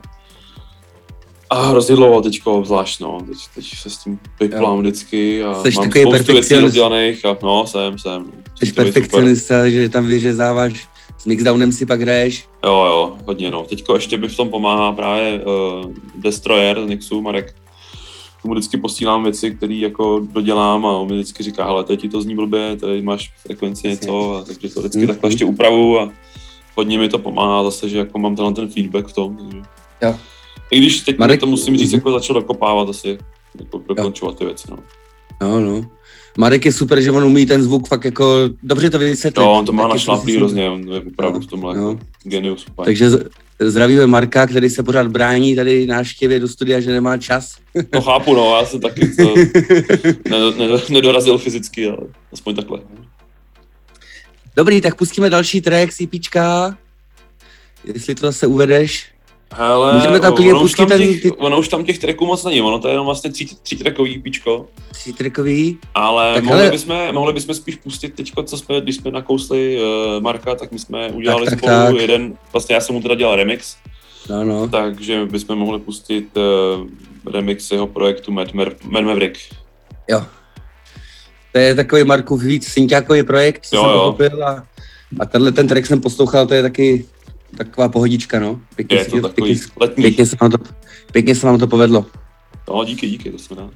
A 1.50 1.66
hrozně 1.66 1.96
dlouho 1.96 2.22
teďko, 2.22 2.62
zvlášť 2.64 3.00
no, 3.00 3.18
teď, 3.28 3.38
teď 3.54 3.64
se 3.76 3.90
s 3.90 3.98
tím 3.98 4.18
vyplám 4.40 4.78
vždycky 4.78 5.42
a 5.42 5.52
Jseš 5.52 5.76
mám 5.76 5.84
takový 5.84 6.04
spoustu 6.04 6.32
věcí 6.32 6.54
rozdělaných 6.54 7.24
a 7.24 7.38
no, 7.42 7.66
jsem, 7.66 7.98
jsem. 7.98 8.24
jsi 8.58 8.66
super. 8.66 8.84
perfekcionista, 8.84 9.68
že 9.68 9.88
tam 9.88 10.06
vyřezáváš, 10.06 10.88
s 11.22 11.26
mixdownem 11.26 11.72
si 11.72 11.86
pak 11.86 12.00
hraješ. 12.00 12.48
Jo, 12.64 12.84
jo, 12.86 13.16
hodně 13.26 13.50
no. 13.50 13.62
Teďko 13.62 13.94
ještě 13.94 14.18
mi 14.18 14.28
v 14.28 14.36
tom 14.36 14.48
pomáhá 14.50 14.92
právě 14.92 15.40
uh, 15.44 15.90
Destroyer 16.14 16.80
z 16.84 16.88
Nixu, 16.88 17.22
Marek. 17.22 17.54
Tomu 18.42 18.54
vždycky 18.54 18.76
posílám 18.76 19.22
věci, 19.22 19.50
které 19.50 19.74
jako 19.74 20.20
dodělám 20.32 20.86
a 20.86 20.92
on 20.92 21.08
mi 21.08 21.14
vždycky 21.14 21.42
říká, 21.42 21.64
hele, 21.66 21.84
teď 21.84 22.00
ti 22.00 22.08
to 22.08 22.22
zní 22.22 22.34
blbě, 22.34 22.76
tady 22.76 23.02
máš 23.02 23.32
frekvenci 23.46 23.88
něco, 23.88 24.36
a 24.36 24.44
takže 24.44 24.68
to 24.68 24.80
vždycky 24.80 24.98
Mhm. 24.98 25.06
takhle 25.06 25.30
ještě 25.30 25.44
upravu 25.44 26.00
a 26.00 26.12
hodně 26.76 26.98
mi 26.98 27.08
to 27.08 27.18
pomáhá 27.18 27.64
zase, 27.64 27.88
že 27.88 27.98
jako 27.98 28.18
mám 28.18 28.36
tenhle 28.36 28.54
ten 28.54 28.68
feedback 28.68 29.06
v 29.08 29.12
tom. 29.12 29.36
Takže. 29.36 29.58
Jo. 30.02 30.14
I 30.70 30.78
když 30.78 31.00
teď 31.00 31.18
Marek- 31.18 31.40
to 31.40 31.46
musím 31.46 31.76
říct, 31.76 31.92
Mhm. 31.92 31.98
jako 31.98 32.12
začal 32.12 32.34
dokopávat 32.34 32.88
asi, 32.88 33.18
jako 33.60 33.78
dokončovat 33.88 34.38
ty 34.38 34.44
věci, 34.44 34.68
no. 34.70 34.78
No, 35.40 35.60
no. 35.60 35.86
Marek 36.38 36.64
je 36.66 36.72
super, 36.72 37.00
že 37.00 37.10
on 37.10 37.24
umí 37.24 37.46
ten 37.46 37.62
zvuk 37.62 37.88
fakt 37.88 38.04
jako 38.04 38.50
dobře 38.62 38.90
to 38.90 38.98
vysvětlit. 38.98 39.42
Jo, 39.44 39.50
on 39.50 39.64
to 39.66 39.72
má 39.72 39.88
prostě- 39.88 40.36
hrozně, 40.36 40.70
on 40.70 40.88
je 40.92 41.00
opravdu 41.00 41.40
v 41.40 41.46
tomhle 41.46 41.76
No. 41.76 41.98
genius 42.22 42.66
úplně. 42.70 42.84
Takže 42.84 43.10
zdravíme 43.60 44.06
Marka, 44.06 44.46
který 44.46 44.70
se 44.70 44.82
pořád 44.82 45.06
brání 45.06 45.56
tady 45.56 45.86
návštěvě 45.86 46.40
do 46.40 46.48
studia, 46.48 46.80
že 46.80 46.90
nemá 46.90 47.16
čas. 47.18 47.56
No 47.94 48.00
chápu, 48.02 48.34
no, 48.34 48.56
já 48.60 48.66
jsem 48.66 48.80
taky 48.80 49.08
to 49.08 49.34
ne, 50.30 50.38
ne, 50.58 50.78
nedorazil 50.90 51.38
fyzicky, 51.38 51.88
ale 51.88 51.98
aspoň 52.32 52.54
takhle. 52.56 52.80
Dobrý, 54.56 54.80
tak 54.80 54.94
pustíme 54.94 55.30
další 55.30 55.60
track, 55.60 55.92
CPčka. 55.92 56.76
Jestli 57.84 58.14
to 58.14 58.26
zase 58.26 58.46
uvedeš. 58.46 59.11
Hele, 59.54 59.92
Můžeme 59.94 60.20
tam 60.20 60.34
klidně 60.34 60.52
ono, 60.54 60.62
už 60.62 60.74
tam 60.74 60.86
pustit 60.86 60.98
ten- 60.98 61.12
těch, 61.12 61.22
ty- 61.22 61.30
ono 61.32 61.58
už 61.58 61.68
tam 61.68 61.84
těch 61.84 61.98
tracků 61.98 62.26
moc 62.26 62.44
není, 62.44 62.60
ono 62.62 62.78
to 62.78 62.88
je 62.88 62.92
jenom 62.94 63.06
vlastně 63.06 63.32
tří, 63.32 63.56
tří 63.62 63.76
trackový 63.76 64.18
píčko, 64.18 64.66
Třítrackový. 64.92 65.78
ale 65.94 66.34
Tak 66.34 66.44
mohli, 66.44 66.60
hele- 66.60 66.70
bychom, 66.70 66.96
mohli 67.14 67.32
bychom 67.32 67.54
spíš 67.54 67.76
pustit 67.76 68.14
teďko, 68.14 68.42
co 68.42 68.58
jsme, 68.58 68.80
když 68.80 68.96
jsme 68.96 69.10
nakousli 69.10 69.78
uh, 70.16 70.22
Marka, 70.22 70.54
tak 70.54 70.72
my 70.72 70.78
jsme 70.78 71.08
udělali 71.08 71.46
tak, 71.46 71.58
spolu 71.58 71.72
tak. 71.72 71.94
jeden, 71.96 72.34
vlastně 72.52 72.74
já 72.74 72.80
jsem 72.80 72.94
mu 72.94 73.02
teda 73.02 73.14
dělal 73.14 73.36
remix, 73.36 73.76
No, 74.28 74.44
no. 74.44 74.68
takže 74.68 75.26
bychom 75.26 75.58
mohli 75.58 75.80
pustit 75.80 76.28
uh, 76.36 77.32
remix 77.32 77.70
jeho 77.70 77.86
projektu 77.86 78.32
Mad, 78.32 78.54
Mer, 78.54 78.74
Mad 78.84 79.04
Maverick. 79.04 79.38
Jo. 80.10 80.22
To 81.52 81.58
je 81.58 81.74
takový 81.74 82.04
Markův 82.04 82.42
víc 82.42 82.68
synťákový 82.68 83.22
projekt, 83.22 83.66
co 83.66 83.76
Jo, 83.76 83.82
jsem 83.82 83.90
jo. 83.90 83.98
pochopil. 83.98 84.44
A, 84.48 84.64
a 85.20 85.26
tenhle 85.26 85.52
ten 85.52 85.68
track 85.68 85.86
jsem 85.86 86.00
poslouchal, 86.00 86.46
to 86.46 86.54
je 86.54 86.62
taky 86.62 87.04
taková 87.56 87.88
pohodička, 87.88 88.40
no. 88.40 88.60
Pěkně, 88.76 88.98
Je 88.98 89.04
to 89.04 89.20
takový 89.20 89.50
pěkně, 89.54 89.72
letní. 89.80 90.02
pěkně, 90.02 90.26
se 90.26 90.36
vám 90.40 90.50
to, 90.50 90.58
pěkně 91.12 91.34
se 91.34 91.46
vám 91.46 91.58
to 91.58 91.66
povedlo. 91.66 92.06
No, 92.68 92.84
díky, 92.84 93.08
díky, 93.10 93.30
to 93.30 93.38
jsme 93.38 93.56
rád. 93.56 93.70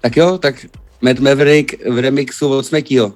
Tak 0.00 0.16
jo, 0.16 0.38
tak 0.38 0.66
Mad 1.00 1.18
Maverick 1.18 1.74
v 1.88 1.98
remixu 1.98 2.48
od 2.48 2.66
Smekyho. 2.66 3.14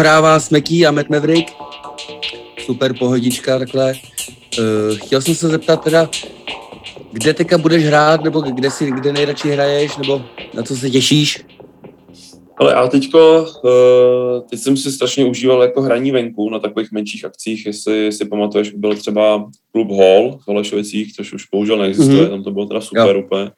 Dohrává 0.00 0.40
Smeký 0.40 0.86
a 0.86 0.90
Matt 0.90 1.10
Maverick. 1.10 1.52
Super 2.58 2.94
pohodička 2.98 3.58
takhle. 3.58 3.92
Uh, 4.58 4.96
chtěl 4.96 5.20
jsem 5.20 5.34
se 5.34 5.48
zeptat 5.48 5.84
teda, 5.84 6.10
kde 7.12 7.34
teďka 7.34 7.58
budeš 7.58 7.84
hrát, 7.84 8.24
nebo 8.24 8.40
kde 8.40 8.70
si, 8.70 8.90
kde 8.90 9.12
nejradši 9.12 9.50
hraješ, 9.50 9.96
nebo 9.96 10.22
na 10.54 10.62
co 10.62 10.76
se 10.76 10.90
těšíš? 10.90 11.44
Ale 12.58 12.72
já 12.72 12.88
teďko, 12.88 13.46
uh, 13.64 14.48
teď 14.50 14.60
jsem 14.60 14.76
si 14.76 14.92
strašně 14.92 15.24
užíval 15.24 15.62
jako 15.62 15.82
hraní 15.82 16.10
venku 16.10 16.50
na 16.50 16.58
takových 16.58 16.92
menších 16.92 17.24
akcích, 17.24 17.66
jestli 17.66 18.12
si 18.12 18.24
pamatuješ, 18.24 18.70
byl 18.70 18.96
třeba 18.96 19.50
klub 19.72 19.90
Hall 19.90 20.38
v 20.38 20.48
Holešovicích, 20.48 21.12
což 21.12 21.32
už 21.32 21.46
bohužel 21.52 21.78
neexistuje, 21.78 22.20
Mhm. 22.22 22.30
tam 22.30 22.42
to 22.44 22.50
bylo 22.50 22.66
teda 22.66 22.80
super 22.80 23.16
Jo. 23.16 23.22
úplně. 23.24 23.50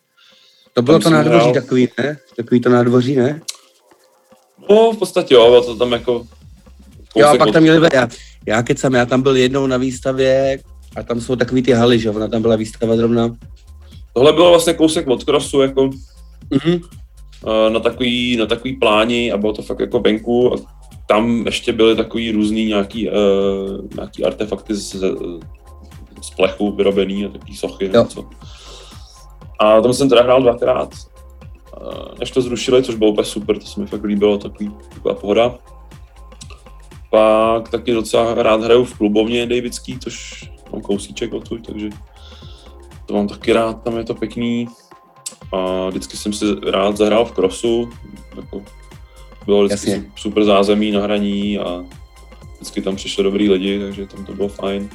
To 0.74 0.82
bylo 0.82 0.98
Tam 0.98 1.02
to 1.12 1.16
nádvoří 1.16 1.38
hrál. 1.40 1.54
takový, 1.54 1.88
ne? 1.98 2.16
Takový 2.36 2.60
to 2.60 2.68
nádvoří, 2.68 3.16
ne? 3.16 3.40
No, 4.70 4.92
v 4.92 4.96
podstatě 4.98 5.34
jo, 5.34 5.62
to 5.66 5.76
tam 5.76 5.92
jako 5.92 6.26
Jo, 7.16 7.26
a 7.26 7.36
pak 7.36 7.48
od- 7.48 7.52
tam 7.52 7.62
měli, 7.62 7.88
já, 7.94 8.08
já 8.46 8.62
kecám, 8.62 8.94
já 8.94 9.06
tam 9.06 9.22
byl 9.22 9.36
jednou 9.36 9.66
na 9.66 9.76
výstavě 9.76 10.58
a 10.96 11.02
tam 11.02 11.20
jsou 11.20 11.36
takový 11.36 11.62
ty 11.62 11.72
haly, 11.72 11.98
že 11.98 12.10
ona 12.10 12.28
tam 12.28 12.42
byla 12.42 12.56
výstava 12.56 12.96
zrovna. 12.96 13.36
Tohle 14.14 14.32
bylo 14.32 14.50
vlastně 14.50 14.74
kousek 14.74 15.06
od 15.08 15.24
krosu, 15.24 15.60
jako 15.60 15.90
Mhm. 16.50 16.80
eh, 17.66 17.70
na 17.70 17.80
takový, 17.80 18.36
na 18.36 18.46
takový 18.46 18.76
pláni 18.76 19.32
a 19.32 19.36
bylo 19.36 19.52
to 19.52 19.62
fakt 19.62 19.80
jako 19.80 20.00
venku 20.00 20.54
a 20.54 20.56
tam 21.08 21.42
ještě 21.46 21.72
byly 21.72 21.96
takový 21.96 22.30
různý 22.32 22.64
nějaký, 22.66 23.08
uh, 23.08 23.14
nějaký 23.96 24.24
artefakty 24.24 24.74
z, 24.74 24.94
z 26.22 26.30
plechu 26.36 26.72
vyrobený 26.72 27.26
a 27.26 27.28
takový 27.28 27.56
sochy 27.56 27.90
Jo. 27.94 28.04
co. 28.04 28.24
A 29.58 29.80
tam 29.80 29.92
jsem 29.94 30.08
teda 30.08 30.22
hrál 30.22 30.42
dvakrát, 30.42 30.88
než 32.20 32.30
to 32.30 32.42
zrušili, 32.42 32.82
což 32.82 32.94
bylo 32.94 33.10
úplně 33.10 33.24
super, 33.24 33.58
to 33.58 33.66
se 33.66 33.80
mi 33.80 33.86
fakt 33.86 34.04
líbilo, 34.04 34.38
takový, 34.38 34.70
taková 34.94 35.14
pohoda. 35.14 35.58
Pak 37.10 37.68
taky 37.68 37.92
docela 37.92 38.34
rád 38.34 38.62
hraju 38.62 38.84
v 38.84 38.98
klubovně 38.98 39.46
Davidský, 39.46 39.98
což 39.98 40.44
mám 40.72 40.80
kousíček 40.80 41.32
odsud, 41.34 41.66
takže 41.66 41.88
to 43.06 43.14
mám 43.14 43.28
taky 43.28 43.52
rád, 43.52 43.82
tam 43.82 43.98
je 43.98 44.04
to 44.04 44.14
pěkný. 44.14 44.66
A 45.52 45.88
vždycky 45.88 46.16
jsem 46.16 46.32
si 46.32 46.44
rád 46.70 46.96
zahrál 46.96 47.24
v 47.24 47.32
crossu, 47.32 47.90
jako 48.36 48.62
bylo 49.46 49.64
vždycky 49.64 49.90
Jasně. 49.90 50.04
su- 50.04 50.12
super 50.16 50.44
zázemí 50.44 50.90
na 50.90 51.00
hraní 51.00 51.58
a 51.58 51.84
vždycky 52.54 52.82
tam 52.82 52.96
přišli 52.96 53.24
dobrý 53.24 53.50
lidi, 53.50 53.80
takže 53.80 54.06
tam 54.06 54.24
to 54.24 54.32
bylo 54.34 54.48
fajn. 54.48 54.90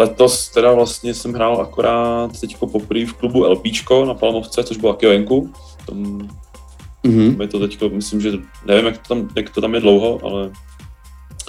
Letos 0.00 0.48
teda 0.48 0.72
vlastně 0.72 1.14
jsem 1.14 1.32
hrál 1.32 1.60
akorát 1.60 2.40
teďko 2.40 2.66
poprvé 2.66 3.06
v 3.06 3.12
klubu 3.12 3.44
LPčko 3.44 4.04
na 4.04 4.14
Palmovce, 4.14 4.64
což 4.64 4.76
bylo 4.76 4.92
taky 4.92 5.06
venku. 5.06 5.52
Tam 5.86 6.28
Mhm. 7.04 7.40
je 7.40 7.48
to 7.48 7.58
teďko, 7.58 7.88
myslím, 7.88 8.20
že 8.20 8.32
nevím, 8.66 8.86
jak 8.86 8.98
to 8.98 9.14
tam, 9.14 9.28
jak 9.36 9.50
to 9.50 9.60
tam 9.60 9.74
je 9.74 9.80
dlouho, 9.80 10.20
ale 10.24 10.50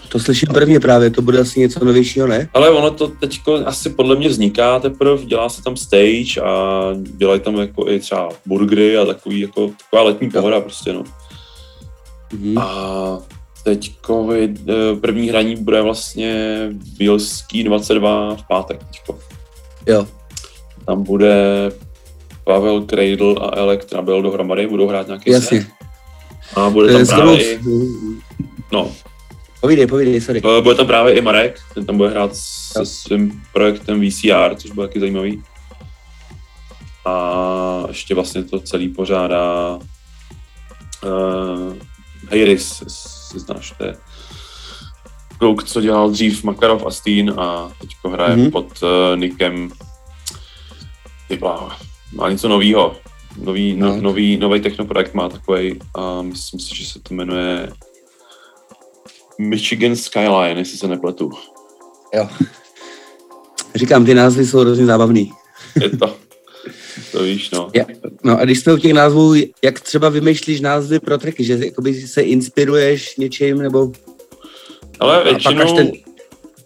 To 0.09 0.19
slyším 0.19 0.49
prvně 0.53 0.79
právě, 0.79 1.09
to 1.09 1.21
bude 1.21 1.39
asi 1.39 1.59
něco 1.59 1.85
novějšího, 1.85 2.27
ne? 2.27 2.49
Ale 2.53 2.69
ono 2.69 2.91
to 2.91 3.07
teďko 3.07 3.55
asi 3.65 3.89
podle 3.89 4.15
mě 4.15 4.29
vzniká 4.29 4.79
teprve, 4.79 5.25
dělá 5.25 5.49
se 5.49 5.63
tam 5.63 5.77
stage 5.77 6.41
a 6.43 6.81
dělají 6.93 7.39
tam 7.39 7.55
jako 7.55 7.89
i 7.89 7.99
třeba 7.99 8.29
burgery 8.45 8.97
a 8.97 9.05
takový 9.05 9.39
jako 9.39 9.71
taková 9.83 10.03
letní 10.03 10.29
pohoda 10.29 10.61
prostě 10.61 10.93
no. 10.93 11.03
Mhm. 12.33 12.57
A 12.57 13.17
teďko 13.63 14.33
je, 14.33 14.49
eh, 14.69 14.95
první 15.01 15.29
hraní 15.29 15.55
bude 15.55 15.81
vlastně 15.81 16.59
Vilský 16.99 17.63
22 17.63 18.35
v 18.35 18.47
pátek 18.47 18.83
teďko. 18.83 19.19
Jo, 19.87 20.07
Tam 20.85 21.03
bude 21.03 21.35
Pavel 22.43 22.81
Cradle 22.81 23.35
a 23.41 23.55
Elektra 23.59 24.01
byl 24.01 24.21
dohromady, 24.21 24.67
budou 24.67 24.87
hrát 24.87 25.07
nějaký 25.07 25.31
jasně. 25.31 25.61
set. 25.61 25.67
A 26.55 26.69
bude 26.69 26.91
tam 26.91 26.99
je 27.01 27.05
právě 27.05 27.53
i, 27.53 27.59
no, 28.71 28.91
Povídej, 29.61 29.87
povídej, 29.87 30.21
sorry. 30.21 30.41
Eh, 30.57 30.61
Bude 30.61 30.75
tam 30.75 30.87
právě 30.87 31.13
i 31.13 31.21
Marek, 31.21 31.59
ten 31.73 31.85
tam 31.85 31.97
bude 31.97 32.09
hrát 32.09 32.35
se 32.35 32.79
Jo. 32.79 32.85
svým 32.85 33.41
projektem 33.53 34.01
VCR, 34.01 34.55
což 34.55 34.71
bude 34.71 34.87
taky 34.87 34.99
zajímavý. 34.99 35.43
A 37.05 37.83
ještě 37.87 38.15
vlastně 38.15 38.43
to 38.43 38.59
celý 38.59 38.89
pořádá 38.89 39.79
uh, 41.03 41.73
Heiris, 42.29 42.83
jestli 43.33 43.39
znáš, 43.39 43.73
to 43.77 43.83
je 43.85 43.95
kluk, 45.37 45.63
co 45.63 45.81
dělal 45.81 46.09
dřív 46.09 46.43
Makarov 46.43 46.85
a 46.85 46.91
Steen 46.91 47.33
a 47.39 47.71
teďko 47.81 48.09
hraje 48.09 48.35
Mhm. 48.35 48.45
mm-hmm. 48.45 48.51
pod 48.51 48.83
uh, 48.83 48.89
Nikem 49.19 49.71
ty 51.27 51.37
bláho, 51.37 51.69
má 52.13 52.29
něco 52.29 52.47
novýho. 52.47 52.95
Nový, 53.43 53.73
no. 53.75 53.87
No. 53.87 54.01
nový, 54.01 54.37
nový 54.37 54.59
technoprojekt 54.61 55.13
má 55.13 55.29
takový 55.29 55.79
a 55.95 56.21
myslím 56.21 56.59
si, 56.59 56.75
že 56.75 56.85
se 56.85 56.99
to 56.99 57.13
jmenuje 57.13 57.71
Michigan 59.39 59.95
Skyline, 59.95 60.59
jestli 60.61 60.77
se 60.77 60.87
nepletu. 60.87 61.31
Jo. 62.13 62.29
Říkám, 63.75 64.05
ty 64.05 64.13
názvy 64.13 64.45
jsou 64.45 64.59
hrozně 64.59 64.85
zábavný. 64.85 65.31
Je 65.81 65.89
to, 65.89 66.15
to 67.11 67.23
víš, 67.23 67.51
no. 67.51 67.69
Ja, 67.75 67.85
no 68.23 68.39
a 68.39 68.45
když 68.45 68.59
jsme 68.59 68.73
u 68.73 68.77
těch 68.77 68.93
názvů, 68.93 69.33
jak 69.63 69.79
třeba 69.79 70.09
vymýšlíš 70.09 70.61
názvy 70.61 70.99
pro 70.99 71.17
tracky, 71.17 71.43
že 71.43 71.57
jakoby 71.65 71.93
se 71.93 72.21
inspiruješ 72.21 73.17
něčím, 73.17 73.57
nebo 73.57 73.91
Ale 74.99 75.15
a 75.15 75.23
pak 75.23 75.31
většinou, 75.31 75.61
až 75.61 75.71
ten, 75.71 75.91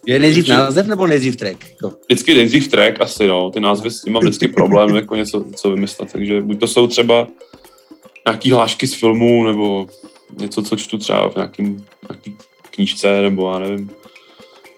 je 0.06 0.20
nejdřív 0.20 0.48
název 0.48 0.88
nebo 0.88 1.08
nejdřív 1.08 1.36
track? 1.36 1.70
Jako, 1.70 1.98
vždycky 2.06 2.34
nejdřív 2.34 2.68
track 2.68 3.02
asi, 3.02 3.28
no. 3.28 3.52
Ty 3.52 3.60
názvy 3.60 3.92
s 3.92 4.02
tím 4.02 4.14
mám 4.14 4.24
vždycky 4.24 4.48
problém, 4.48 4.96
jako 4.96 5.16
něco 5.16 5.46
co 5.56 5.72
vymyslet, 5.72 6.12
takže 6.12 6.42
buď 6.42 6.60
to 6.60 6.68
jsou 6.68 6.88
třeba 6.88 7.28
nějaký 8.28 8.52
hlášky 8.52 8.88
z 8.88 8.94
filmů, 8.94 9.44
nebo 9.44 9.88
něco, 10.40 10.64
co 10.64 10.76
čtu 10.76 10.98
třeba 10.98 11.30
v 11.30 11.36
nějakým, 11.36 11.86
nějaký 12.10 12.38
knížce, 12.72 13.22
nebo 13.22 13.52
já 13.52 13.60
nevím, 13.60 13.90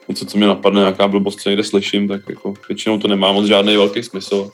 něco, 0.10 0.26
co 0.26 0.38
mě 0.38 0.48
napadne, 0.48 0.80
nějaká 0.80 1.08
blbost, 1.08 1.42
co 1.42 1.50
někde 1.50 1.64
slyším, 1.64 2.08
tak 2.08 2.22
jako 2.30 2.54
většinou 2.68 2.98
to 3.00 3.08
nemá 3.08 3.32
moc 3.32 3.46
žádný 3.46 3.76
velký 3.76 4.04
smysl. 4.04 4.50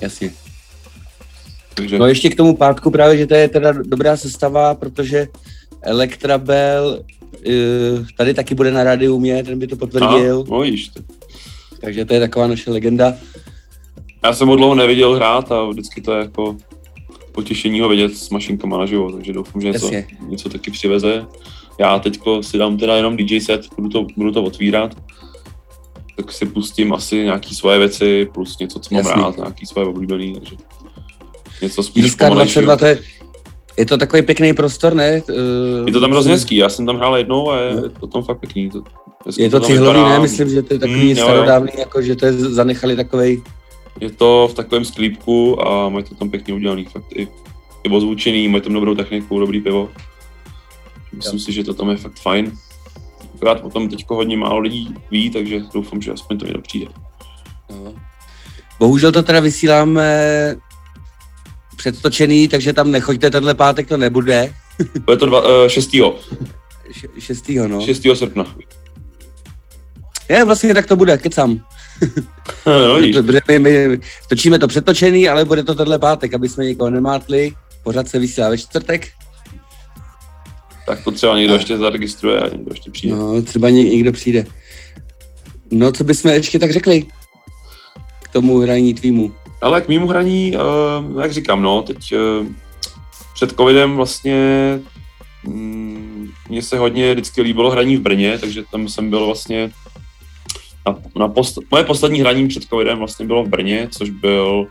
jasně. 0.00 0.32
Takže 1.74 1.98
No 1.98 2.06
ještě 2.06 2.30
k 2.30 2.36
tomu 2.36 2.56
pátku 2.56 2.90
právě, 2.90 3.16
že 3.18 3.26
to 3.26 3.34
je 3.34 3.48
teda 3.48 3.72
dobrá 3.72 4.16
sestava, 4.16 4.74
protože 4.74 5.26
Elektrabel 5.82 7.04
eh, 7.46 7.52
tady 8.16 8.34
taky 8.34 8.54
bude 8.54 8.70
na 8.70 8.84
rádiu 8.84 9.20
mě, 9.20 9.44
ten 9.44 9.58
by 9.58 9.66
to 9.66 9.76
potvrdil, 9.76 10.44
no 10.50 10.60
víš, 10.60 10.88
tak 10.88 11.04
takže 11.80 12.04
to 12.04 12.14
je 12.14 12.20
taková 12.20 12.46
naše 12.46 12.70
legenda. 12.70 13.14
Já 14.24 14.32
jsem 14.32 14.48
ho 14.48 14.56
dlouho 14.56 14.74
neviděl 14.74 15.14
hrát 15.14 15.52
a 15.52 15.64
vždycky 15.64 16.00
to 16.00 16.12
je 16.12 16.18
jako 16.18 16.56
potěšení 17.32 17.80
ho 17.80 17.88
vidět 17.88 18.16
s 18.16 18.30
mašinkama 18.30 18.78
naživo, 18.78 19.12
takže 19.12 19.32
doufám, 19.32 19.62
že 19.62 19.68
něco, 19.68 19.86
Jasně. 19.86 20.06
něco 20.20 20.48
taky 20.48 20.70
přiveze. 20.70 21.26
Já 21.78 21.98
teďko 21.98 22.42
si 22.42 22.58
dám 22.58 22.76
teda 22.76 22.96
jenom 22.96 23.16
DJ 23.16 23.40
set, 23.40 23.60
budu 23.76 23.88
to, 23.88 24.06
budu 24.16 24.32
to 24.32 24.42
otvírat, 24.42 24.94
tak 26.16 26.32
si 26.32 26.46
pustím 26.46 26.92
asi 26.92 27.16
nějaký 27.24 27.54
svoje 27.54 27.78
věci, 27.78 28.28
plus 28.34 28.58
něco, 28.58 28.78
co 28.78 28.94
mám 28.94 29.06
Jasný. 29.06 29.22
rád, 29.22 29.36
nějaký 29.36 29.66
svoje 29.66 29.86
oblíbený, 29.88 30.34
takže 30.34 30.56
něco 31.62 31.82
spíš 31.82 32.04
Jízka 32.04 32.28
pomalejšího. 32.28 32.64
22, 32.64 32.76
to 32.76 32.86
je, 32.86 32.98
je 33.78 33.86
to 33.86 33.98
takový 33.98 34.22
pěkný 34.22 34.52
prostor, 34.54 34.94
ne? 34.94 35.22
Je 35.86 35.92
to 35.92 36.00
tam 36.00 36.10
hrozně 36.10 36.32
hezký, 36.32 36.56
já 36.56 36.68
jsem 36.68 36.86
tam 36.86 36.96
hrál 36.96 37.16
jednou 37.16 37.50
a 37.50 37.60
je, 37.60 37.70
je 37.84 37.88
to 38.00 38.06
tam 38.06 38.22
fakt 38.22 38.38
pěkný. 38.40 38.70
To, 38.70 38.82
Je 39.38 39.50
to 39.50 39.60
cihlový, 39.60 40.00
ne? 40.00 40.18
Myslím, 40.18 40.48
že 40.48 40.62
to 40.62 40.74
je 40.74 40.78
takový 40.80 41.00
Mm, 41.00 41.08
jo, 41.08 41.16
jo. 41.18 41.24
starodávný, 41.24 41.70
jako 41.78 42.02
že 42.02 42.16
to 42.16 42.26
je 42.26 42.32
zanechali 42.32 42.96
takovej, 42.96 43.42
Je 44.00 44.10
to 44.10 44.48
v 44.50 44.54
takovém 44.54 44.84
sklípku 44.84 45.68
a 45.68 45.88
mají 45.88 46.04
to 46.04 46.14
tam 46.14 46.30
pěkně 46.30 46.54
udělaný, 46.54 46.84
fakt 46.84 47.04
i, 47.14 47.28
i 47.84 47.88
ozvučený, 47.90 48.48
mají 48.48 48.62
tam 48.62 48.72
dobrou 48.72 48.94
techniku, 48.94 49.40
dobrý 49.40 49.60
pivo. 49.60 49.88
Myslím 51.16 51.40
si, 51.40 51.52
že 51.52 51.64
to 51.64 51.74
tam 51.74 51.90
je 51.90 51.96
fakt 51.96 52.20
fajn. 52.20 52.52
Akorát 53.34 53.64
o 53.64 53.70
tom 53.70 53.88
teď 53.88 54.04
hodně 54.08 54.36
málo 54.36 54.58
lidí 54.58 54.94
ví, 55.10 55.30
takže 55.30 55.60
doufám, 55.74 56.02
že 56.02 56.12
aspoň 56.12 56.38
to 56.38 56.44
někdo 56.44 56.60
přijde. 56.60 56.86
No. 57.70 57.94
Bohužel 58.78 59.12
to 59.12 59.22
teda 59.22 59.40
vysíláme 59.40 60.56
předtočený, 61.76 62.48
takže 62.48 62.72
tam 62.72 62.90
nechoďte, 62.90 63.30
tenhle 63.30 63.54
pátek 63.54 63.88
to 63.88 63.96
nebude. 63.96 64.54
Bude 65.04 65.16
to 65.16 65.26
dva, 65.26 65.62
uh, 65.62 65.68
6. 65.68 65.94
Š- 66.90 67.08
6. 67.18 67.48
no. 67.66 67.80
6. 67.80 68.02
srpna. 68.14 68.56
Je, 70.28 70.44
vlastně 70.44 70.74
tak 70.74 70.86
to 70.86 70.96
bude, 70.96 71.18
kecám. 71.18 71.50
no. 72.66 73.22
Protože 73.22 73.40
my, 73.48 73.58
my 73.58 74.00
točíme 74.28 74.58
to 74.58 74.68
předtočený, 74.68 75.28
ale 75.28 75.44
bude 75.44 75.62
to 75.62 75.74
tenhle 75.74 75.98
pátek, 75.98 76.34
aby 76.34 76.48
jsme 76.48 76.64
nikoho 76.64 76.90
nemátli. 76.90 77.52
Pořád 77.82 78.08
se 78.08 78.18
vysílá 78.18 78.48
ve 78.48 78.58
čtvrtek. 78.58 79.08
Tak 80.86 81.04
to 81.04 81.10
třeba 81.10 81.38
někdo 81.38 81.54
ještě 81.54 81.78
zaregistruje 81.78 82.40
a 82.40 82.48
někdo 82.48 82.70
ještě 82.70 82.90
přijde. 82.90 83.16
No, 83.16 83.42
třeba 83.42 83.70
ně, 83.70 83.84
někdo 83.84 84.12
přijde. 84.12 84.46
No, 85.70 85.92
co 85.92 86.04
bychom 86.04 86.30
ještě 86.30 86.58
tak 86.58 86.72
řekli 86.72 87.02
k 88.22 88.28
tomu 88.32 88.58
hraní 88.58 88.94
tvýmu? 88.94 89.34
Ale 89.60 89.80
k 89.80 89.88
mýmu 89.88 90.06
hraní, 90.06 90.56
uh, 90.56 91.22
jak 91.22 91.32
říkám, 91.32 91.62
no, 91.62 91.82
teď 91.82 92.12
uh, 92.12 92.46
před 93.34 93.52
covidem 93.52 93.96
vlastně 93.96 94.36
mm, 95.44 96.30
mně 96.48 96.62
se 96.62 96.78
hodně 96.78 97.12
vždycky 97.12 97.42
líbilo 97.42 97.70
hraní 97.70 97.96
v 97.96 98.00
Brně, 98.00 98.38
takže 98.38 98.64
tam 98.70 98.88
jsem 98.88 99.10
byl 99.10 99.26
vlastně 99.26 99.70
na, 100.86 100.96
na 101.16 101.28
post, 101.28 101.58
moje 101.70 101.84
poslední 101.84 102.20
hraní 102.20 102.48
před 102.48 102.64
covidem 102.64 102.98
vlastně 102.98 103.26
bylo 103.26 103.44
v 103.44 103.48
Brně, 103.48 103.88
což 103.90 104.10
byl 104.10 104.66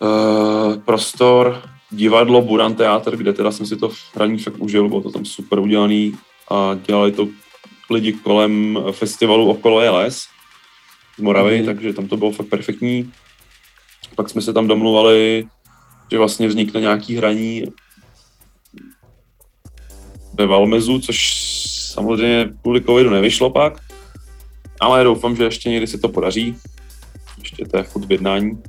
uh, 0.00 0.76
prostor 0.84 1.62
divadlo 1.96 2.42
Buran 2.42 2.74
Teátr, 2.74 3.16
kde 3.16 3.32
teda 3.32 3.52
jsem 3.52 3.66
si 3.66 3.76
to 3.76 3.88
v 3.88 3.96
hraní 4.14 4.38
fakt 4.38 4.58
užil, 4.58 4.88
bylo 4.88 5.00
to 5.00 5.10
tam 5.10 5.24
super 5.24 5.58
udělaný 5.58 6.14
a 6.50 6.74
dělali 6.86 7.12
to 7.12 7.28
lidi 7.90 8.12
kolem 8.12 8.78
festivalu 8.92 9.50
Okolo 9.50 9.80
je 9.80 9.90
les 9.90 10.26
z 11.18 11.20
Moravy, 11.20 11.56
Mhm. 11.56 11.66
takže 11.66 11.92
tam 11.92 12.08
to 12.08 12.16
bylo 12.16 12.32
fakt 12.32 12.46
perfektní. 12.46 13.12
Pak 14.16 14.28
jsme 14.28 14.42
se 14.42 14.52
tam 14.52 14.66
domluvali, 14.68 15.46
že 16.10 16.18
vlastně 16.18 16.48
vznikne 16.48 16.80
nějaký 16.80 17.16
hraní 17.16 17.64
ve 20.38 20.46
Valmezu, 20.46 20.98
což 20.98 21.18
samozřejmě 21.92 22.50
kvůli 22.62 22.80
covidu 22.82 23.10
nevyšlo 23.10 23.50
pak, 23.50 23.80
ale 24.80 25.04
doufám, 25.04 25.36
že 25.36 25.44
ještě 25.44 25.70
někdy 25.70 25.86
se 25.86 25.98
to 25.98 26.08
podaří. 26.08 26.56
Ještě 27.38 27.64
to 27.64 27.76
je 27.76 27.82
furt 27.82 28.04
v 28.04 28.12
jednání. 28.12 28.62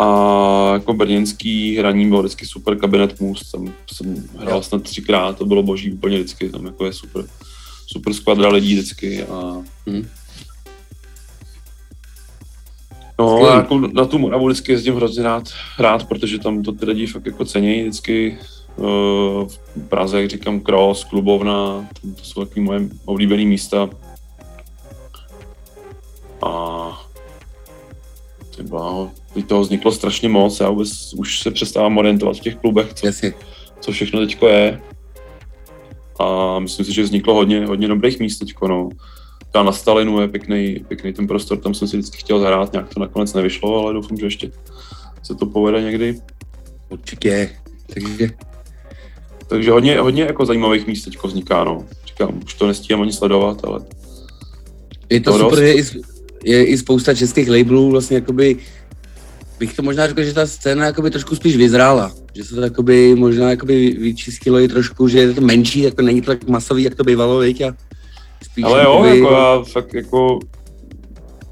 A 0.00 0.70
jako 0.72 0.92
brněnský 0.94 1.76
hraní 1.76 2.08
bylo 2.08 2.22
vždycky 2.22 2.46
super 2.46 2.78
kabinet 2.78 3.20
Mus, 3.20 3.50
tam 3.50 3.72
jsem 3.92 4.28
hrál 4.38 4.56
Jo. 4.56 4.62
snad 4.62 4.82
třikrát, 4.82 5.38
to 5.38 5.44
bylo 5.46 5.62
boží 5.62 5.92
úplně 5.92 6.16
vždycky, 6.18 6.48
tam 6.50 6.66
jako 6.66 6.86
je 6.86 6.92
super, 6.92 7.24
super 7.86 8.12
skvadra 8.12 8.48
lidí 8.48 8.74
vždycky 8.74 9.24
a 9.24 9.62
Mhm. 9.86 10.08
No, 13.18 13.28
Skvělý. 13.30 13.50
já 13.52 13.56
jako 13.56 13.78
na 13.78 14.04
tu 14.04 14.18
Moravu 14.18 14.46
vždycky 14.46 14.72
jezdím 14.72 14.94
hrozně 14.94 15.22
rád, 15.22 15.44
rád, 15.78 16.08
protože 16.08 16.38
tam 16.38 16.62
to 16.62 16.72
ty 16.72 16.84
lidi 16.86 17.06
fakt 17.06 17.26
jako 17.26 17.44
cenějí 17.44 17.82
vždycky. 17.82 18.38
Uh, 18.76 18.86
v 19.76 19.88
Praze, 19.88 20.20
jak 20.20 20.30
říkám, 20.30 20.60
Cross, 20.60 21.04
Klubovna, 21.04 21.88
to, 22.00 22.08
to 22.16 22.24
jsou 22.24 22.44
taky 22.44 22.60
moje 22.60 22.80
oblíbené 23.04 23.44
místa. 23.44 23.88
A 26.46 27.02
ty 28.56 28.62
bláho, 28.62 29.10
teď 29.34 29.46
toho 29.46 29.60
vzniklo 29.60 29.92
strašně 29.92 30.28
moc, 30.28 30.60
já 30.60 30.70
vůbec 30.70 31.14
už 31.14 31.40
se 31.40 31.50
přestávám 31.50 31.98
orientovat 31.98 32.36
v 32.36 32.40
těch 32.40 32.56
klubech, 32.56 32.94
co, 32.94 33.06
Jasně. 33.06 33.32
co 33.80 33.92
všechno 33.92 34.20
teďko 34.20 34.48
je. 34.48 34.80
A 36.18 36.58
myslím 36.58 36.86
si, 36.86 36.92
že 36.92 37.02
vzniklo 37.02 37.34
hodně, 37.34 37.66
hodně 37.66 37.88
dobrých 37.88 38.20
míst 38.20 38.38
teďko, 38.38 38.68
no. 38.68 38.88
Třeba 39.48 39.64
na 39.64 39.72
Stalinu 39.72 40.20
je 40.20 40.28
pěkný, 40.28 40.84
pěkný 40.88 41.12
ten 41.12 41.26
prostor, 41.26 41.58
tam 41.58 41.74
jsem 41.74 41.88
si 41.88 41.96
vždycky 41.96 42.18
chtěl 42.18 42.40
zahrát, 42.40 42.72
nějak 42.72 42.94
to 42.94 43.00
nakonec 43.00 43.34
nevyšlo, 43.34 43.78
ale 43.78 43.92
doufám, 43.92 44.16
že 44.16 44.26
ještě 44.26 44.50
se 45.22 45.34
to 45.34 45.46
povede 45.46 45.82
někdy. 45.82 46.20
Určitě. 46.88 47.50
Takže 47.94 48.30
Takže 49.46 49.70
hodně, 49.70 50.00
hodně 50.00 50.22
jako 50.22 50.46
zajímavých 50.46 50.86
míst 50.86 51.04
teďko 51.04 51.28
vzniká, 51.28 51.64
no. 51.64 51.84
Říkám, 52.06 52.40
už 52.44 52.54
to 52.54 52.66
nestíhám 52.66 53.02
ani 53.02 53.12
sledovat, 53.12 53.64
ale 53.64 53.80
je 55.10 55.20
to 55.20 55.32
To 55.32 55.38
super, 55.38 55.50
dost. 55.50 55.60
je 55.60 55.74
i, 55.74 55.84
je 56.44 56.64
i 56.66 56.78
spousta 56.78 57.14
českých 57.14 57.48
labelů, 57.50 57.90
vlastně 57.90 58.14
jakoby, 58.16 58.56
bych 59.60 59.76
to 59.76 59.82
možná 59.82 60.06
řekl, 60.06 60.22
že 60.22 60.34
ta 60.34 60.46
scéna 60.46 60.84
jakoby 60.84 61.10
trošku 61.10 61.36
spíš 61.36 61.56
vyzrála, 61.56 62.12
že 62.34 62.44
se 62.44 62.54
to 62.54 62.60
jakoby 62.60 63.14
možná 63.14 63.50
jakoby 63.50 63.90
vyčistilo 63.90 64.60
i 64.60 64.68
trošku, 64.68 65.08
že 65.08 65.18
je 65.18 65.34
to 65.34 65.40
menší, 65.40 65.80
jako 65.80 66.02
není 66.02 66.20
to 66.20 66.26
tak 66.26 66.48
masový, 66.48 66.82
jak 66.82 66.94
to 66.94 67.04
bývalo, 67.04 67.38
viď, 67.38 67.60
a 67.60 67.76
spíš 68.44 68.64
Ale 68.64 68.84
jo, 68.84 68.92
jakoby- 68.92 69.18
jako 69.18 69.32
já 69.34 69.62
fakt 69.62 69.94
jako, 69.94 70.38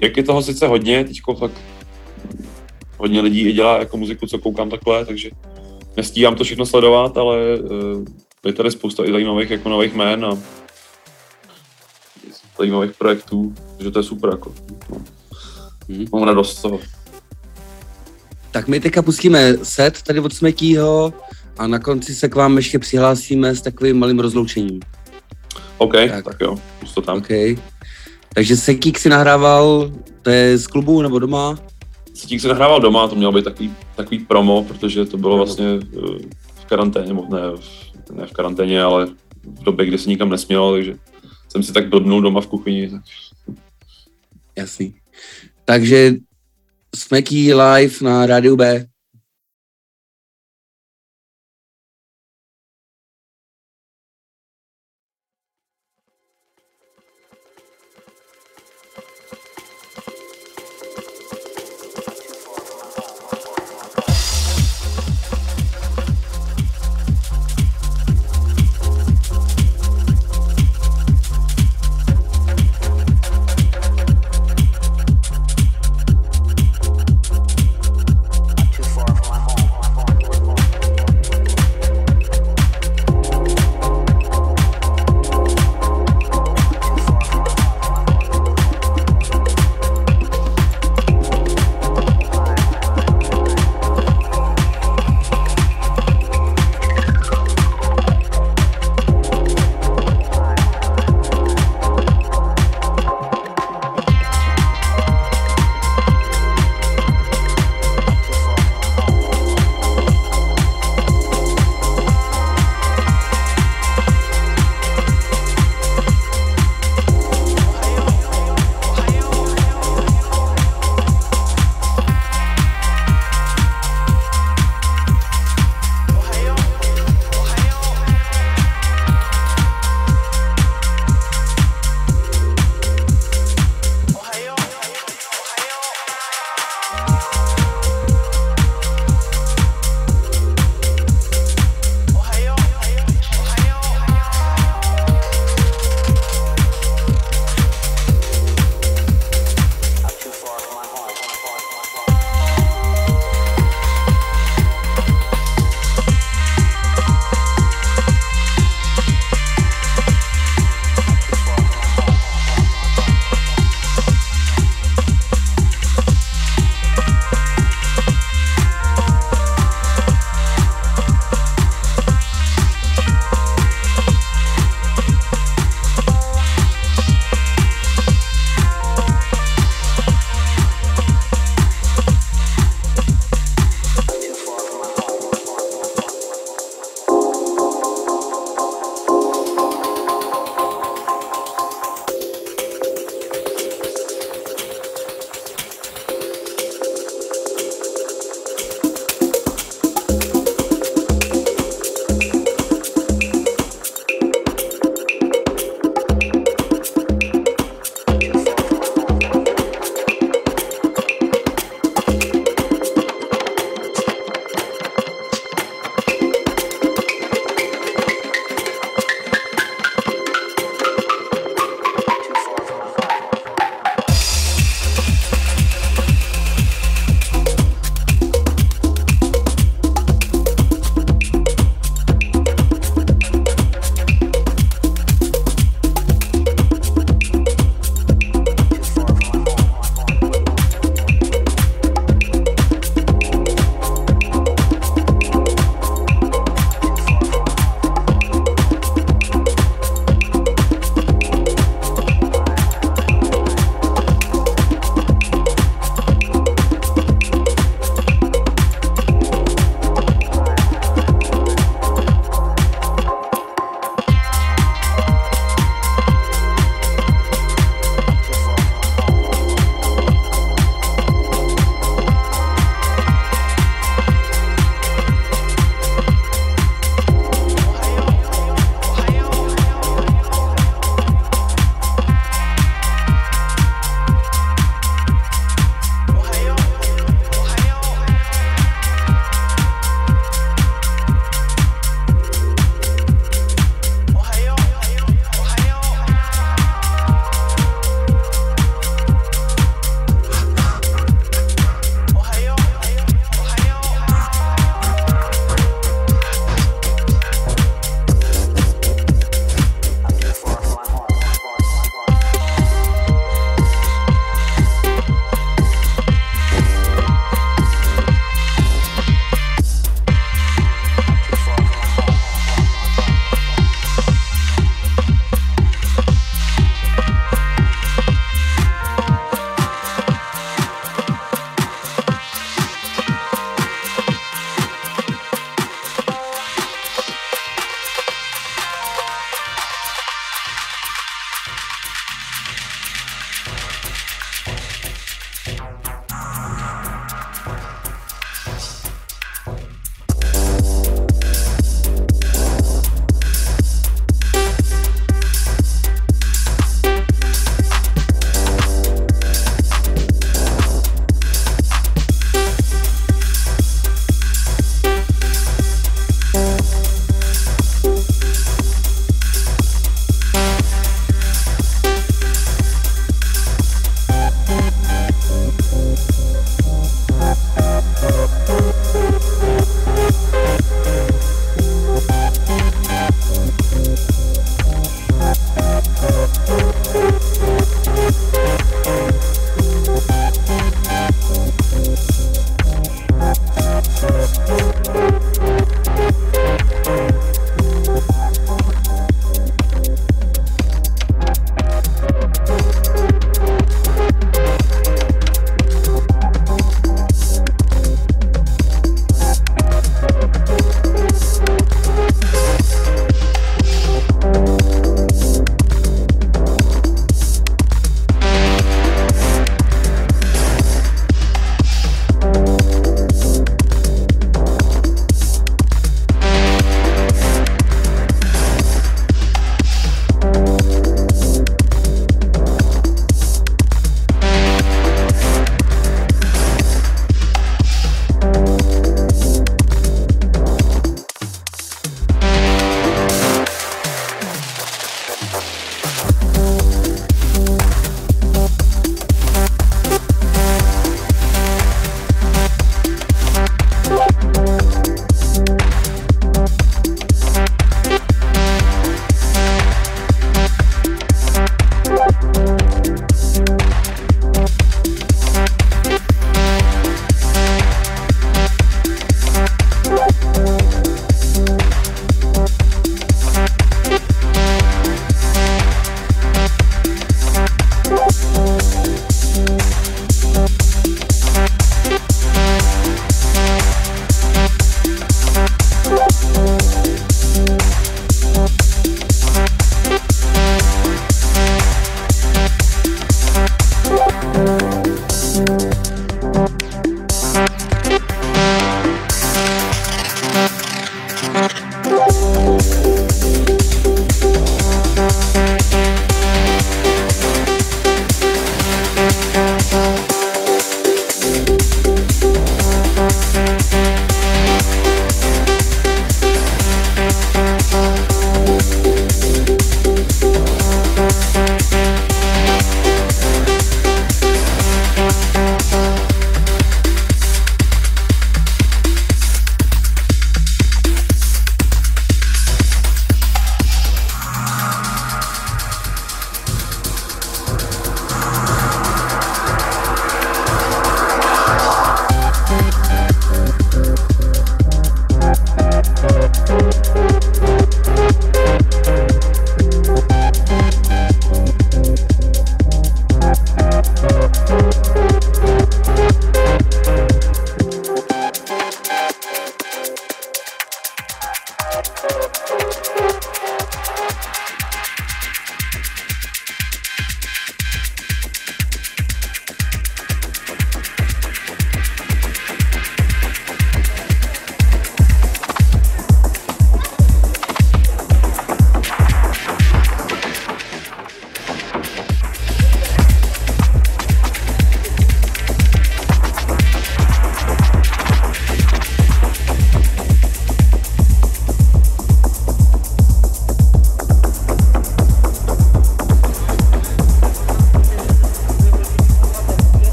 jak 0.00 0.16
je 0.16 0.22
toho 0.22 0.42
sice 0.42 0.66
hodně, 0.66 1.04
teďko 1.04 1.34
fakt 1.34 1.60
hodně 2.98 3.20
lidí 3.20 3.40
i 3.40 3.52
dělá 3.52 3.78
jako 3.78 3.96
muziku, 3.96 4.26
co 4.26 4.38
koukám 4.38 4.70
takhle, 4.70 5.06
takže 5.06 5.30
nestíhám 5.96 6.34
to 6.34 6.44
všechno 6.44 6.66
sledovat, 6.66 7.18
ale 7.18 7.36
uh, 7.58 8.04
je 8.46 8.52
tady 8.52 8.70
spousta 8.70 9.04
i 9.04 9.12
zajímavých 9.12 9.50
jako 9.50 9.68
nových 9.68 9.94
jmén 9.94 10.24
a 10.24 10.38
zajímavých 12.58 12.92
projektů, 12.98 13.54
takže 13.76 13.90
to 13.90 13.98
je 13.98 14.02
super 14.02 14.30
jako. 14.30 14.54
No. 14.90 15.02
Mhm. 15.88 16.04
Mám 16.12 16.22
radost 16.22 16.58
z 16.58 16.62
toho. 16.62 16.80
Tak 18.50 18.68
my 18.68 18.80
teďka 18.80 19.02
pustíme 19.02 19.56
set 19.62 20.02
tady 20.02 20.20
od 20.20 20.32
Smekýho 20.32 21.12
a 21.58 21.66
na 21.66 21.78
konci 21.78 22.14
se 22.14 22.28
k 22.28 22.34
vám 22.34 22.56
ještě 22.56 22.78
přihlásíme 22.78 23.54
s 23.54 23.62
takovým 23.62 23.98
malým 23.98 24.18
rozloučením. 24.20 24.80
OK, 25.78 25.92
Tak. 26.08 26.24
tak, 26.24 26.36
jo, 26.40 26.56
pust 26.80 26.94
to 26.94 27.02
tam. 27.02 27.18
OK. 27.18 27.28
Takže 28.34 28.56
Sekík 28.56 28.98
si 28.98 29.08
nahrával, 29.08 29.92
to 30.22 30.30
je 30.30 30.58
z 30.58 30.66
klubu 30.66 31.02
nebo 31.02 31.18
doma? 31.18 31.58
Stík 32.14 32.40
se 32.40 32.48
nahrával 32.48 32.80
doma, 32.80 33.08
to 33.08 33.14
mělo 33.16 33.32
být 33.32 33.44
takový, 33.44 33.74
takový 33.96 34.18
promo, 34.18 34.64
protože 34.64 35.04
to 35.04 35.16
bylo 35.16 35.36
vlastně 35.36 35.66
eh, 35.66 36.18
v 36.54 36.64
karanténě, 36.68 37.12
ne, 37.12 37.20
v- 37.56 38.10
ne 38.12 38.26
v 38.26 38.32
karanténě, 38.32 38.82
ale 38.82 39.06
v 39.44 39.62
době, 39.62 39.86
kdy 39.86 39.98
se 39.98 40.08
nikam 40.08 40.28
nesmělo, 40.28 40.72
takže 40.72 40.94
jsem 41.48 41.62
si 41.62 41.72
tak 41.72 41.88
blbnul 41.88 42.20
doma 42.22 42.40
v 42.40 42.46
kuchyni. 42.46 42.88
Tak 42.90 43.00
Jasný. 44.56 44.94
Takže 45.64 46.14
Smeký 46.96 47.54
live 47.54 48.04
na 48.04 48.26
rádiu 48.26 48.56
B. 48.56 48.89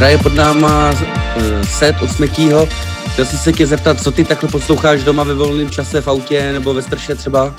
hraje 0.00 0.18
pod 0.18 0.34
náma 0.34 0.90
uh, 0.90 1.62
set 1.62 1.96
od 2.02 2.10
Smetího. 2.10 2.68
Chtěl 3.12 3.24
jsem 3.24 3.38
se 3.38 3.52
tě 3.52 3.66
zeptat, 3.66 4.02
co 4.02 4.12
ty 4.12 4.24
takhle 4.24 4.48
posloucháš 4.48 5.04
doma 5.04 5.24
ve 5.24 5.34
volném 5.34 5.70
čase 5.70 6.00
v 6.00 6.08
autě 6.08 6.52
nebo 6.52 6.74
ve 6.74 6.82
strše 6.82 7.14
třeba? 7.14 7.54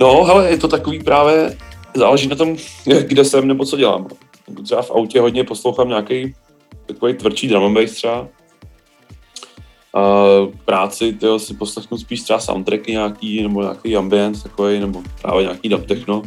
No, 0.00 0.24
hele, 0.24 0.50
je 0.50 0.56
to 0.56 0.68
takový 0.68 1.02
právě, 1.02 1.56
záleží 1.96 2.28
na 2.28 2.36
tom, 2.36 2.56
kde 2.84 3.24
jsem 3.24 3.48
nebo 3.48 3.64
co 3.64 3.76
dělám. 3.76 4.06
Třeba 4.64 4.82
v 4.82 4.90
autě 4.90 5.20
hodně 5.20 5.44
poslouchám 5.44 5.88
nějaký 5.88 6.34
takový 6.86 7.14
tvrdší 7.14 7.48
drum 7.48 7.64
and 7.64 7.74
bass 7.74 7.92
třeba. 7.92 8.28
A 9.94 10.02
práci 10.64 11.12
tyjo, 11.12 11.38
si 11.38 11.54
poslechnu 11.54 11.98
spíš 11.98 12.20
třeba 12.20 12.40
soundtracky 12.40 12.92
nějaký, 12.92 13.42
nebo 13.42 13.62
nějaký 13.62 13.96
ambient 13.96 14.42
takový, 14.42 14.80
nebo 14.80 15.02
právě 15.22 15.42
nějaký 15.42 15.68
dub 15.68 15.86
techno. 15.86 16.22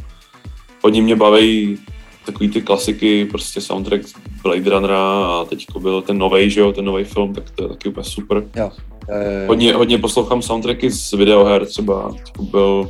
Hodně 0.84 1.02
mě 1.02 1.16
baví 1.16 1.78
takový 2.26 2.50
ty 2.50 2.62
klasiky, 2.62 3.26
prostě 3.26 3.62
soundtrack 3.62 4.02
Blade 4.44 4.70
Runnera 4.70 5.26
a 5.26 5.46
teď 5.46 5.66
byl 5.80 6.02
ten 6.02 6.18
nový, 6.18 6.50
že 6.50 6.62
jo, 6.62 6.72
ten 6.72 6.86
nový 6.86 7.04
film, 7.04 7.34
tak 7.34 7.50
to 7.52 7.64
je 7.64 7.70
taky 7.70 7.90
úplně 7.90 8.04
super. 8.04 8.44
Jo. 8.56 8.72
E, 9.10 9.48
Hodně, 9.48 9.74
hodně 9.74 9.98
poslouchám 9.98 10.42
soundtracky 10.42 10.92
z 10.92 11.12
videoher 11.12 11.66
třeba, 11.66 12.16
to 12.36 12.44
byl 12.44 12.90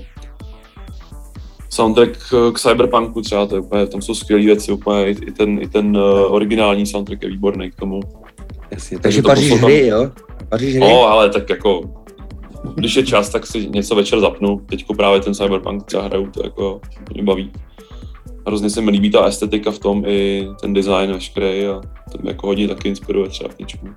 soundtrack 1.69 2.17
k 2.53 2.59
Cyberpunku 2.59 3.21
třeba, 3.21 3.45
to 3.45 3.55
je 3.55 3.61
úplně, 3.61 3.87
tam 3.87 4.01
jsou 4.01 4.15
skvělé 4.15 4.43
věci, 4.43 4.71
úplně 4.71 5.09
i, 5.09 5.15
ten, 5.15 5.59
i 5.61 5.67
ten 5.67 5.97
uh, 5.97 6.33
originální 6.33 6.85
soundtrack 6.85 7.23
je 7.23 7.29
výborný 7.29 7.71
k 7.71 7.75
tomu. 7.75 7.99
Jasně, 8.71 8.99
takže, 8.99 9.21
takže 9.21 9.21
to 9.21 9.27
paříš 9.27 9.51
hry, 9.51 9.87
jo? 9.87 10.11
Paříš 10.49 10.75
hry? 10.75 10.79
No, 10.79 11.03
ale 11.03 11.29
tak 11.29 11.49
jako, 11.49 11.81
když 12.75 12.95
je 12.95 13.05
čas, 13.05 13.29
tak 13.29 13.47
si 13.47 13.69
něco 13.69 13.95
večer 13.95 14.19
zapnu. 14.19 14.59
Teďko 14.59 14.93
právě 14.93 15.21
ten 15.21 15.33
Cyberpunk 15.33 15.85
třeba 15.85 16.03
hraju, 16.03 16.31
to 16.31 16.43
jako 16.43 16.81
mě 17.13 17.23
baví. 17.23 17.51
Hrozně 18.47 18.69
se 18.69 18.81
mi 18.81 18.91
líbí 18.91 19.11
ta 19.11 19.25
estetika 19.25 19.71
v 19.71 19.79
tom 19.79 20.03
i 20.05 20.47
ten 20.61 20.73
design 20.73 21.11
veškerý 21.11 21.65
a 21.65 21.81
to 22.11 22.17
mě 22.21 22.29
jako 22.29 22.47
hodně 22.47 22.67
taky 22.67 22.89
inspiruje 22.89 23.29
třeba 23.29 23.49
k 23.49 23.59
něčemu. 23.59 23.93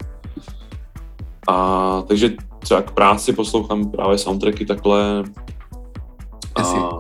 A 1.49 2.03
takže 2.09 2.31
třeba 2.59 2.83
k 2.83 2.91
práci 2.91 3.33
poslouchám 3.33 3.91
právě 3.91 4.19
soundtracky 4.19 4.67
takhle. 4.67 5.25
A 6.57 6.91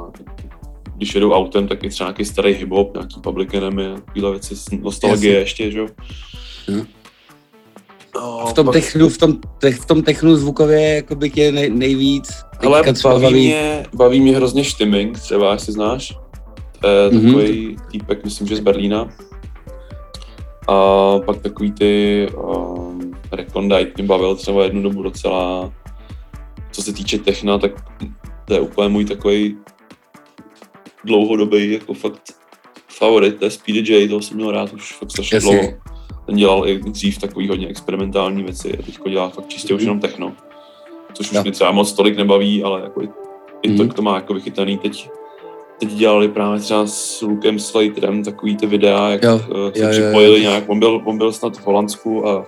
když 0.96 1.14
jedu 1.14 1.32
autem, 1.32 1.68
tak 1.68 1.84
i 1.84 1.88
třeba 1.88 2.08
nějaký 2.08 2.24
starý 2.24 2.54
hip-hop, 2.54 2.90
nějaký 2.94 3.20
Public 3.20 3.54
Enemy, 3.54 3.94
takovýhle 3.94 4.30
věci, 4.30 4.54
nostalgie 4.82 5.32
Jasně. 5.34 5.42
ještě, 5.42 5.70
že 5.70 5.78
jo. 5.78 5.86
Mhm. 6.68 6.86
No, 8.16 8.46
v 8.46 8.52
tom, 8.52 8.66
pak- 8.66 8.74
technu, 8.74 9.08
v, 9.08 9.18
tom, 9.18 9.38
tech, 9.58 9.80
v 9.80 9.86
tom 9.86 10.02
technu 10.02 10.36
zvukově 10.36 10.94
jako 10.94 11.14
by 11.14 11.30
tě 11.30 11.52
nej, 11.52 11.70
nejvíc 11.70 12.44
třeba 12.94 13.18
baví 13.18 13.34
mě, 13.34 13.86
baví 13.94 14.20
mě 14.20 14.36
hrozně 14.36 14.64
Stimming, 14.64 15.18
třeba, 15.18 15.52
jestli 15.52 15.72
znáš. 15.72 16.12
Je 16.86 17.10
Mhm. 17.18 17.26
takový 17.26 17.76
týpek, 17.90 18.24
myslím, 18.24 18.46
že 18.46 18.56
z 18.56 18.60
Berlína. 18.60 19.08
A 20.68 20.74
pak 21.26 21.42
takový 21.42 21.72
ty 21.72 22.26
um, 22.36 23.14
Recondite 23.32 23.92
mě 23.96 24.04
bavil 24.06 24.36
třeba 24.36 24.64
jednu 24.64 24.82
dobu 24.82 25.02
docela. 25.02 25.72
Co 26.72 26.82
se 26.82 26.92
týče 26.92 27.18
techna, 27.18 27.58
tak 27.58 27.72
to 28.44 28.54
je 28.54 28.60
úplně 28.60 28.88
můj 28.88 29.04
takový 29.04 29.56
dlouhodobý 31.04 31.72
jako 31.72 31.94
fakt 31.94 32.22
favorit, 32.88 33.38
to 33.38 33.44
je 33.44 33.50
Speedy 33.50 33.92
J, 33.92 34.08
toho 34.08 34.22
jsem 34.22 34.36
měl 34.36 34.50
rád 34.50 34.72
už 34.72 34.92
fakt 34.92 35.10
strašně 35.10 35.36
Jasně. 35.36 35.52
dlouho. 35.58 35.74
Ten 36.26 36.36
dělal 36.36 36.68
i 36.68 36.78
dřív 36.78 37.18
takový 37.18 37.48
hodně 37.48 37.66
experimentální 37.68 38.42
věci 38.42 38.78
a 38.78 38.82
teď 38.82 38.98
dělá 39.08 39.28
fakt 39.28 39.48
čistě 39.48 39.74
už 39.74 39.80
Mhm. 39.80 39.86
jenom 39.88 40.00
techno. 40.00 40.32
Což 41.12 41.26
už 41.30 41.36
Jo. 41.36 41.42
mě 41.42 41.52
třeba 41.52 41.72
moc 41.72 41.92
tolik 41.92 42.16
nebaví, 42.16 42.62
ale 42.64 42.80
jako 42.80 43.02
i, 43.02 43.08
i 43.62 43.76
to, 43.76 43.82
Mhm. 43.82 43.92
to 43.92 44.02
má 44.02 44.14
jako 44.14 44.34
vychytaný 44.34 44.78
teď. 44.78 45.10
Teď 45.78 45.88
dělali 45.88 46.28
právě 46.28 46.60
třeba 46.60 46.86
s 46.86 47.22
Lukem 47.22 47.58
Slaterem 47.58 48.24
takový 48.24 48.56
ty 48.56 48.66
videa, 48.66 49.08
jak 49.08 49.22
Jo, 49.22 49.30
jo, 49.30 49.72
se 49.74 49.80
jo, 49.80 49.86
jo, 49.86 49.90
připojili 49.90 50.42
jo. 50.44 50.50
nějak, 50.50 50.64
on 50.66 50.78
byl, 50.78 51.02
on 51.04 51.18
byl 51.18 51.32
snad 51.32 51.56
v 51.56 51.66
Holandsku 51.66 52.28
a 52.28 52.46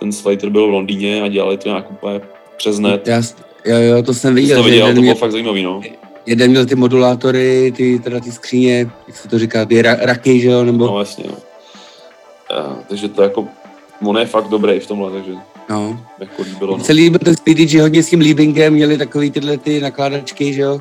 ten 0.00 0.12
Slater 0.12 0.50
byl 0.50 0.66
v 0.66 0.70
Londýně 0.70 1.22
a 1.22 1.28
dělali 1.28 1.56
to 1.56 1.68
nějak 1.68 1.90
úplně 1.90 2.20
přes 2.56 2.78
net. 2.78 3.08
Já, 3.08 3.20
jo, 3.64 3.78
jo, 3.78 4.02
to 4.02 4.14
jsem 4.14 4.34
viděl, 4.34 4.58
to 4.58 4.62
viděl, 4.62 4.78
jeden, 4.78 4.90
to 4.90 5.00
bylo 5.00 5.02
měl, 5.02 5.14
fakt 5.14 5.32
zajímavý, 5.32 5.62
no. 5.62 5.80
jeden 6.26 6.50
měl 6.50 6.66
ty 6.66 6.74
modulátory, 6.74 7.72
ty, 7.76 7.98
teda 7.98 8.20
ty 8.20 8.32
skříně, 8.32 8.90
jak 9.06 9.16
se 9.16 9.28
to 9.28 9.38
říká, 9.38 9.64
ty 9.64 9.82
ra, 9.82 9.96
raky, 10.00 10.40
že 10.40 10.48
jo, 10.48 10.64
nebo, 10.64 10.86
No 10.86 10.98
jasně, 10.98 11.24
no. 11.28 11.36
A, 12.56 12.78
takže 12.88 13.08
to 13.08 13.22
jako, 13.22 13.48
on 14.04 14.18
je 14.18 14.26
fakt 14.26 14.48
dobrý 14.48 14.80
v 14.80 14.86
tomhle, 14.86 15.10
takže 15.10 15.32
no. 15.70 16.00
jako 16.18 16.42
líbilo, 16.42 16.76
no. 16.76 16.84
Celý 16.84 17.10
byl 17.10 17.18
ten 17.18 17.36
Speedy, 17.36 17.68
že 17.68 17.82
hodně 17.82 18.02
s 18.02 18.10
tím 18.10 18.20
Liebingem 18.20 18.72
měli 18.72 18.98
takový 18.98 19.30
tyhle 19.30 19.58
ty 19.58 19.80
nakládačky, 19.80 20.52
že 20.52 20.62
jo. 20.62 20.80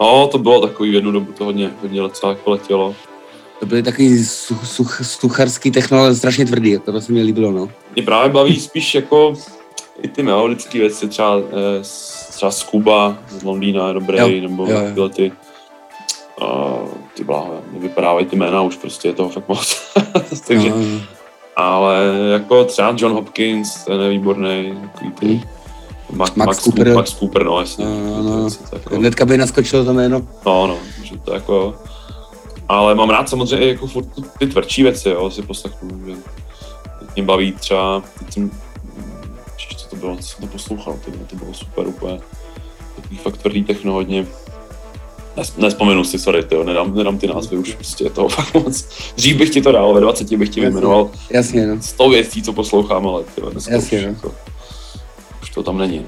No, 0.00 0.26
to 0.28 0.38
bylo 0.38 0.60
takový 0.66 0.92
jednu 0.92 1.10
dobu, 1.10 1.32
to 1.32 1.44
hodně, 1.44 1.70
hodně 1.82 2.00
docela 2.00 2.32
jako 2.32 2.50
letělo. 2.50 2.94
To 3.60 3.66
byly 3.66 3.82
takový 3.82 4.24
such, 4.24 4.66
such, 4.66 5.00
sucharský 5.06 5.70
techno, 5.70 5.98
ale 5.98 6.14
strašně 6.14 6.46
tvrdý, 6.46 6.78
to 6.78 7.00
se 7.00 7.12
mi 7.12 7.22
líbilo, 7.22 7.52
no. 7.52 7.68
Mě 7.94 8.02
právě 8.02 8.32
baví 8.32 8.60
spíš 8.60 8.94
jako 8.94 9.34
i 10.02 10.08
ty 10.08 10.22
melodické 10.22 10.78
věci, 10.78 11.08
třeba, 11.08 11.36
eh, 11.38 11.82
třeba 12.32 12.50
Scuba 12.50 13.18
z 13.28 13.42
Londýna 13.42 13.88
je 13.88 13.94
dobrý, 13.94 14.18
Jo, 14.18 14.48
nebo 14.48 14.66
jo, 14.66 14.70
jo. 14.70 14.86
tyhle 14.94 15.08
ty, 15.10 15.32
uh, 16.42 16.88
ty 17.14 17.24
bláho, 17.24 17.60
nevypadávají 17.72 18.26
ty 18.26 18.36
jména, 18.36 18.62
už 18.62 18.76
prostě 18.76 19.08
je 19.08 19.12
toho 19.14 19.28
fakt 19.28 19.48
moc. 19.48 19.92
Takže, 20.48 20.70
no, 20.70 20.76
no. 20.76 21.00
ale 21.56 21.96
jako 22.32 22.64
třeba 22.64 22.94
John 22.96 23.12
Hopkins, 23.12 23.84
ten 23.84 24.00
je 24.00 24.10
výborný, 24.10 24.78
takový 24.92 25.10
ty, 25.12 25.26
Hmm. 25.26 25.40
Max, 26.10 26.34
Max 26.34 26.46
Max, 26.46 26.58
Cooper. 26.64 26.78
Cooper. 26.84 26.94
Max 26.94 27.14
Cooper, 27.18 27.44
no 27.44 27.60
jasně. 27.60 27.84
No, 27.84 28.22
no, 28.22 28.22
To 28.22 28.38
no. 28.38 28.50
to 28.70 28.76
jako- 28.76 28.96
Hnedka 28.96 29.24
by 29.26 29.38
naskočilo 29.38 29.84
to 29.84 29.92
jméno. 29.94 30.22
No, 30.46 30.66
no, 30.66 30.76
že 31.02 31.18
to 31.18 31.34
jako... 31.34 31.74
Ale 32.68 32.94
mám 32.94 33.10
rád 33.10 33.28
samozřejmě 33.28 33.66
i 33.66 33.68
jako 33.68 33.86
furt 33.86 34.06
ty 34.38 34.46
tvrdší 34.46 34.82
věci, 34.82 35.08
jo, 35.08 35.30
si 35.30 35.42
poslechnu, 35.42 35.88
že 36.06 36.14
mě 37.14 37.22
baví 37.24 37.52
třeba, 37.52 38.02
teď 38.18 38.32
jsem, 38.34 38.50
co 39.76 39.88
to 39.88 39.96
bylo, 39.96 40.16
co 40.16 40.22
jsem 40.22 40.40
to 40.40 40.46
poslouchal, 40.52 40.94
to, 41.04 41.10
to 41.26 41.36
bylo 41.36 41.54
super 41.54 41.86
úplně, 41.86 42.20
takový 42.96 43.16
fakt 43.16 43.36
tvrdý 43.36 43.64
techno 43.64 43.92
hodně. 43.92 44.26
Nes, 45.36 45.56
nespomenu 45.56 46.04
si, 46.04 46.18
sorry, 46.18 46.42
tyjo, 46.42 46.64
nedám, 46.64 46.94
nedám 46.94 47.18
ty 47.18 47.26
názvy, 47.26 47.56
už 47.56 47.74
prostě 47.74 48.04
je 48.04 48.10
toho 48.10 48.28
fakt 48.38 48.54
moc. 48.54 48.84
Dřív 49.16 49.36
bych 49.36 49.50
ti 49.50 49.62
to 49.62 49.72
dal, 49.72 49.94
ve 49.94 50.00
20 50.00 50.32
bych 50.36 50.48
ti 50.48 50.60
vyjmenoval 50.60 51.10
Jasně, 51.30 51.66
no. 51.66 51.82
100 51.82 52.08
věcí, 52.10 52.42
co 52.42 52.52
poslouchám, 52.52 53.06
ale 53.08 53.24
tyjo, 53.34 53.50
dneska 53.50 53.72
Jasně, 53.74 53.98
už, 53.98 54.04
no. 54.04 54.10
jako, 54.10 54.34
to 55.56 55.62
tam 55.62 55.78
není. 55.78 56.06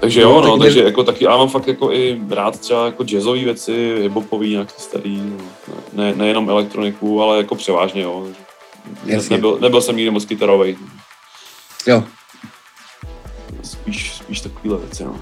Takže 0.00 0.22
No, 0.24 0.30
jo, 0.30 0.40
tak 0.40 0.48
no, 0.50 0.56
jde- 0.56 0.64
takže 0.64 0.82
jako 0.84 1.04
taky, 1.04 1.24
já 1.24 1.36
mám 1.36 1.48
fakt 1.48 1.66
jako 1.68 1.92
i 1.92 2.20
rád 2.30 2.60
třeba 2.60 2.86
jako 2.86 3.04
jazzové 3.04 3.44
věci, 3.44 3.94
hiphopový 4.02 4.50
nějaký 4.50 4.72
starý, 4.78 5.16
no, 5.68 5.74
ne, 5.92 6.14
nejenom 6.14 6.50
elektroniku, 6.50 7.22
ale 7.22 7.36
jako 7.36 7.54
převážně, 7.54 8.02
jo. 8.02 8.26
Ne, 9.06 9.14
Jasně. 9.14 9.36
nebyl, 9.36 9.58
nebyl 9.60 9.80
jsem 9.80 9.96
nikdy 9.96 10.10
moc 10.10 10.24
kytarovej, 10.24 10.76
Jo, 11.86 12.04
spíš, 13.62 14.12
spíš 14.14 14.40
takovýhle 14.40 14.78
věci, 14.78 15.04
no. 15.04 15.16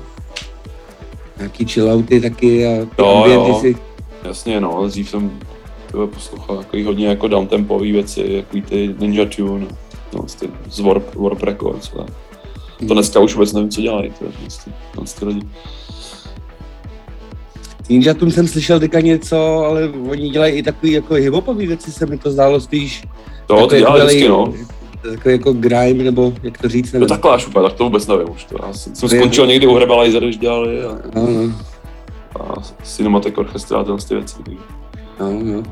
nějaký 1.38 1.64
chillouty 1.66 2.20
taky 2.20 2.66
a 2.66 2.70
Jo, 2.98 3.24
jo. 3.26 3.58
si. 3.60 3.76
Jasně, 4.22 4.60
no, 4.60 4.76
ale 4.76 4.88
dřív 4.88 5.10
jsem 5.10 5.40
tyhle, 5.86 6.06
poslouchal 6.06 6.56
takový 6.56 6.84
hodně 6.84 7.06
jako 7.06 7.28
downtempový 7.28 7.92
věci, 7.92 8.24
jako 8.52 8.68
ty 8.68 8.94
Ninja 8.98 9.24
Tune, 9.36 9.66
no, 10.14 10.22
ty 10.40 10.50
z 10.70 10.80
Warp, 10.80 11.14
Warp 11.14 11.42
Records, 11.42 11.90
ale 11.96 12.06
to 12.88 12.94
dneska 12.94 13.20
už 13.20 13.34
vůbec 13.34 13.52
nevím, 13.52 13.70
co 13.70 13.80
dělají, 13.80 14.10
ty, 14.10 14.24
ty, 14.24 14.70
ty, 15.04 15.14
ty 15.18 15.24
lidi. 15.24 15.46
Ninja 17.88 18.14
Tune 18.14 18.30
jsem 18.30 18.48
slyšel 18.48 18.80
teďka 18.80 19.00
něco, 19.00 19.56
ale 19.58 19.88
oni 20.10 20.30
dělají 20.30 20.54
i 20.54 20.62
takový 20.62 20.92
jako 20.92 21.14
hiphopový 21.14 21.66
věci, 21.66 21.92
se 21.92 22.06
mi 22.06 22.18
to 22.18 22.30
zdálo 22.30 22.60
spíš. 22.60 23.02
To, 23.46 23.54
to 23.54 23.60
takový 23.60 23.80
dělali 23.80 24.00
jako 24.00 24.06
vždycky, 24.06 24.28
no. 24.28 25.12
Takový 25.12 25.34
jako 25.34 25.52
grime, 25.52 26.04
nebo 26.04 26.32
jak 26.42 26.58
to 26.58 26.68
říct, 26.68 26.92
No 26.92 27.00
nevím. 27.00 27.08
takhle 27.08 27.34
až 27.34 27.46
úplně, 27.46 27.68
tak 27.68 27.72
to 27.78 27.84
vůbec 27.84 28.06
nevím 28.06 28.30
už. 28.30 28.44
To. 28.44 28.56
Já 28.66 28.72
jsem, 28.72 28.94
jsem 28.94 29.08
To 29.08 29.14
je- 29.14 29.20
skončil 29.20 29.46
někdy 29.46 29.66
u 29.66 29.74
Herbalizer, 29.74 30.22
když 30.22 30.36
dělali 30.38 30.84
a, 30.84 30.98
No, 31.14 31.26
no, 31.30 31.54
a 32.40 32.54
Cinematic 32.82 33.34
Orchestra 33.38 33.78
a 33.78 33.84
tyhle 33.84 33.98
ty 34.08 34.14
věci. 34.14 34.36
takže- 34.44 34.60
no, 35.20 35.30
no. 35.42 35.62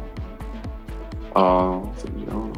A 1.34 1.72
takže 2.02 2.26
no. 2.32 2.49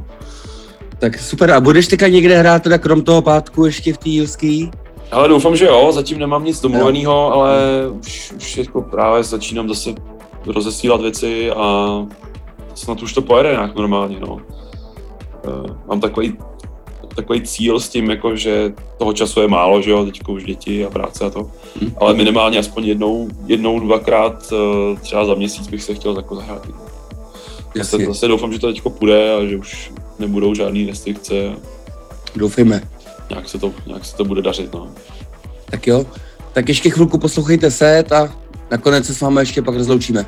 Tak 1.02 1.18
super, 1.20 1.50
a 1.50 1.60
budeš 1.60 1.86
teďka 1.88 2.08
někde 2.08 2.38
hrát 2.38 2.62
teda 2.62 2.78
krom 2.78 3.02
toho 3.02 3.22
pátku 3.22 3.64
ještě 3.64 3.92
v 3.92 3.98
té 3.98 4.08
Jilský? 4.08 4.70
Ale 5.10 5.28
doufám, 5.28 5.56
že 5.56 5.64
jo, 5.66 5.92
zatím 5.92 6.18
nemám 6.18 6.44
nic 6.44 6.60
domluveného, 6.60 7.32
ale 7.32 7.56
už, 8.00 8.32
už 8.36 8.56
jako 8.56 8.82
právě 8.82 9.24
začínám 9.24 9.68
zase 9.68 9.94
rozesílat 10.46 11.00
věci 11.00 11.50
a 11.50 11.88
snad 12.74 13.02
už 13.02 13.12
to 13.12 13.22
pojede 13.22 13.50
nějak 13.50 13.74
normálně, 13.74 14.20
no. 14.20 14.40
Eh, 15.44 15.74
Mám 15.86 16.00
takový, 16.00 16.38
takový 17.16 17.42
cíl 17.42 17.80
s 17.80 17.88
tím, 17.88 18.10
jako, 18.10 18.36
že 18.36 18.72
toho 18.98 19.12
času 19.12 19.40
je 19.40 19.48
málo, 19.48 19.82
že 19.82 19.90
jo, 19.90 20.04
teďko 20.04 20.32
už 20.32 20.44
děti 20.44 20.84
a 20.84 20.90
práce 20.90 21.24
a 21.24 21.30
to, 21.30 21.50
Hm. 21.80 21.92
ale 22.00 22.14
minimálně 22.14 22.58
aspoň 22.58 22.84
jednou, 22.84 23.28
jednou, 23.46 23.80
dvakrát 23.80 24.52
eh, 24.52 24.96
třeba 25.00 25.24
za 25.24 25.34
měsíc 25.34 25.68
bych 25.68 25.82
se 25.82 25.94
chtěl 25.94 26.16
jako 26.16 26.34
zahrát. 26.36 26.66
Zase, 27.74 27.96
Jasně, 27.96 28.06
zase 28.06 28.28
doufám, 28.28 28.52
že 28.52 28.58
to 28.58 28.66
teďko 28.66 28.90
půjde 28.90 29.34
a 29.34 29.46
že 29.46 29.56
už 29.56 29.92
nebudou 30.18 30.54
žádné 30.54 30.86
restrikce 30.86 31.34
doufejme. 32.36 32.82
nějak 33.30 33.48
se 33.48 33.58
to, 33.58 33.74
nějak 33.86 34.04
se 34.04 34.16
to 34.16 34.24
bude 34.24 34.42
dařit, 34.42 34.72
no. 34.72 34.90
Tak 35.64 35.86
jo, 35.86 36.06
tak 36.52 36.68
ještě 36.68 36.90
chvilku 36.90 37.18
poslouchejte 37.18 37.70
set 37.70 38.12
a 38.12 38.32
nakonec 38.70 39.06
se 39.06 39.14
s 39.14 39.20
vámi 39.20 39.40
ještě 39.40 39.62
pak 39.62 39.74
rozloučíme. 39.74 40.26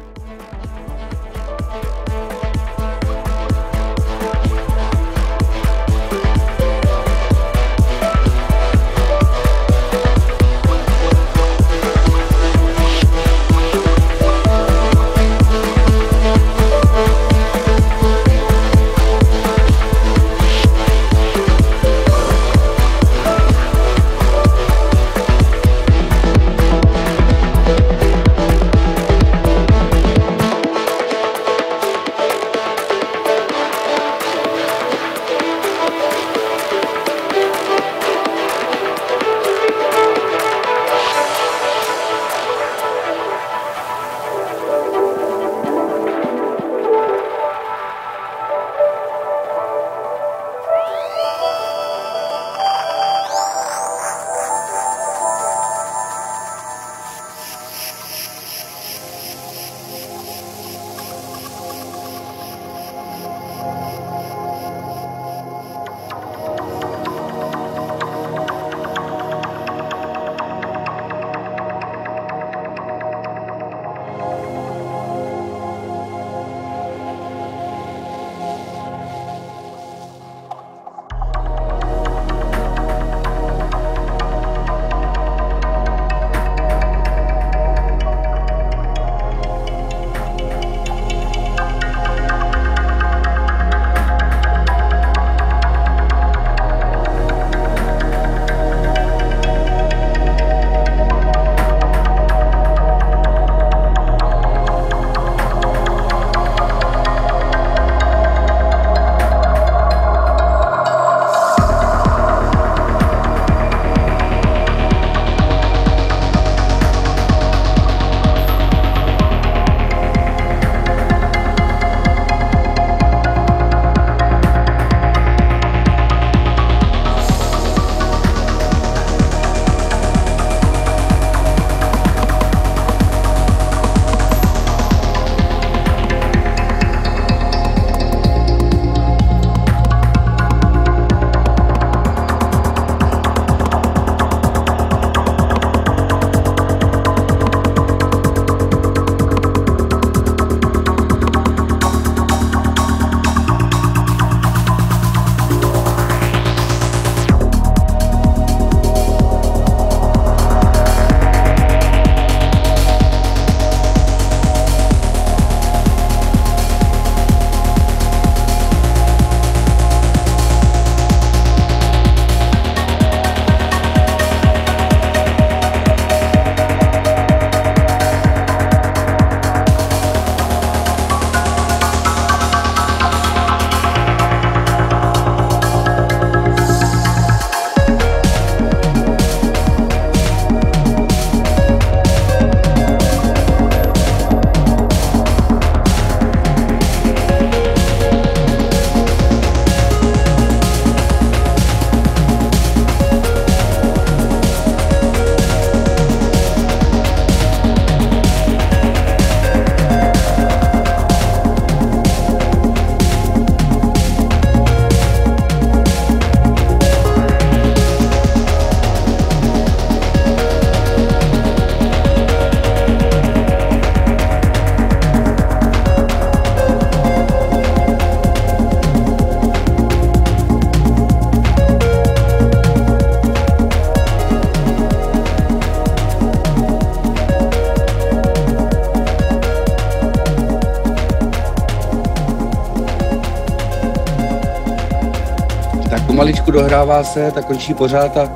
Dohrává 246.54 247.04
se, 247.04 247.30
tak 247.34 247.46
končí 247.46 247.74
pořád 247.74 248.16
a 248.16 248.28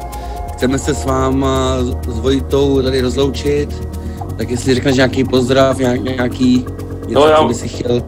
chceme 0.53 0.79
se 0.79 0.95
s 0.95 1.05
váma 1.05 1.77
s 2.09 2.19
Vojitou 2.19 2.83
tady 2.83 3.01
rozloučit. 3.01 3.89
Tak 4.39 4.51
jestli 4.51 4.75
řekneš 4.75 4.97
nějaký 4.97 5.25
pozdrav, 5.25 5.79
nějak, 5.79 6.01
nějaký 6.01 6.67
něco, 7.07 7.21
No, 7.21 7.27
já- 7.27 7.37
co 7.39 7.45
by 7.49 7.55
si 7.55 7.69
chtěl. 7.69 8.03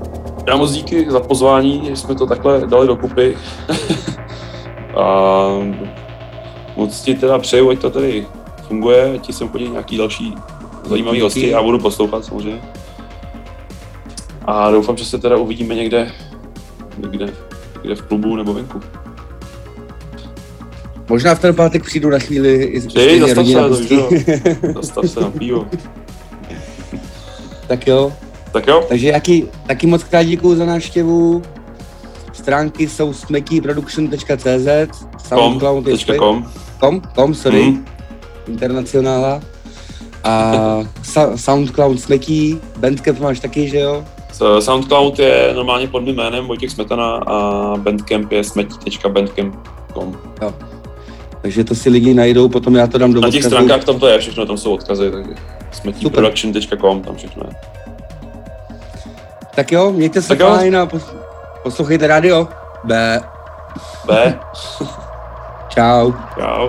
Já 0.47 0.57
moc 0.57 0.73
díky 0.73 1.11
za 1.11 1.21
pozvání, 1.21 1.83
že 1.89 1.97
jsme 1.97 2.15
to 2.15 2.27
takhle 2.27 2.67
dali 2.67 2.87
dokupy. 2.87 3.37
a 4.97 5.47
moc 6.77 7.01
ti 7.01 7.15
teda 7.15 7.39
přeju, 7.39 7.71
ať 7.71 7.79
to 7.79 7.91
tady 7.91 8.27
funguje, 8.69 9.13
ať 9.15 9.21
ti 9.27 9.33
sem 9.33 9.49
chodí 9.49 9.69
nějaký 9.69 9.97
další 9.99 10.35
zajímavý 10.89 11.17
Díky. 11.17 11.23
hosti, 11.25 11.51
já 11.51 11.63
budu 11.63 11.79
poslouchat 11.79 12.25
samozřejmě. 12.25 12.61
A 14.45 14.71
doufám, 14.71 14.97
že 14.97 15.05
se 15.05 15.19
teda 15.19 15.37
uvidíme 15.37 15.75
někde, 15.75 16.11
Možná 21.11 21.35
v 21.35 21.39
ten 21.41 21.55
pátek 21.55 21.85
přijdu 21.85 22.11
na 22.11 22.19
chvíli 22.19 22.63
i 22.63 22.81
Ty, 22.81 22.91
stejně 22.91 23.21
zastav 23.35 23.47
se, 23.47 23.85
to 23.89 23.95
jo. 23.95 24.09
Zastav 24.75 25.05
se 25.11 25.21
na 25.21 25.31
pivo. 25.31 25.67
Tak 27.67 27.87
jo, 27.87 28.13
Tak 28.53 28.67
jo, 28.67 28.85
takže 28.89 29.09
jaký, 29.09 29.45
taky 29.67 29.87
moc 29.87 30.05
krát 30.05 30.23
děkuju 30.23 30.55
za 30.57 30.65
návštěvu. 30.67 31.43
Stránky 32.33 32.89
jsou 32.89 33.13
smekyproduction.cz 33.13 34.69
Soundcloud 35.29 35.87
je 35.87 35.93
tečka 35.93 36.15
com. 36.15 37.03
com, 37.15 37.35
sorry, 37.35 37.63
Mhm. 37.65 37.85
internacionála. 38.49 39.41
A 40.25 40.53
sa, 41.03 41.37
Soundcloud 41.37 42.01
Smeky, 42.01 42.57
Bandcamp 42.79 43.21
máš 43.21 43.41
taky, 43.41 43.69
že 43.69 43.79
jo? 43.79 44.05
Soundcloud 44.61 45.19
je 45.19 45.53
normálně 45.55 45.87
pod 45.89 46.01
mým 46.05 46.17
jménem 46.17 46.47
Vojtěch 46.47 46.71
Smetana 46.71 47.11
a 47.17 47.37
Bandcamp 47.77 48.33
je 48.33 48.45
smetí.bandcamp.com. 48.45 50.17
Takže 51.43 51.65
to 51.65 51.75
si 51.75 51.91
lidi 51.91 52.15
najdou, 52.15 52.49
potom 52.49 52.77
já 52.77 52.87
to 52.87 52.99
dám 52.99 53.13
do 53.13 53.21
Na 53.21 53.31
těch 53.31 53.39
odkazu. 53.45 53.55
stránkách 53.55 53.85
tam 53.85 54.01
to 54.01 54.09
je 54.09 54.19
všechno, 54.19 54.47
tam 54.47 54.57
jsou 54.59 54.75
odkazy, 54.75 55.11
takže 55.11 55.31
smetíproduction.com, 55.73 57.03
tam 57.03 57.17
všechno 57.17 57.43
je. 57.49 57.55
Tak 59.55 59.73
jo, 59.73 59.93
mějte 59.93 60.23
se 60.23 60.37
fajn 60.37 60.77
a 60.77 60.87
pos- 60.87 61.15
poslouchejte 61.63 62.07
rádio. 62.07 62.49
B. 62.85 63.21
B, 64.07 64.39
Čau. 65.69 66.13
čau. 66.39 66.69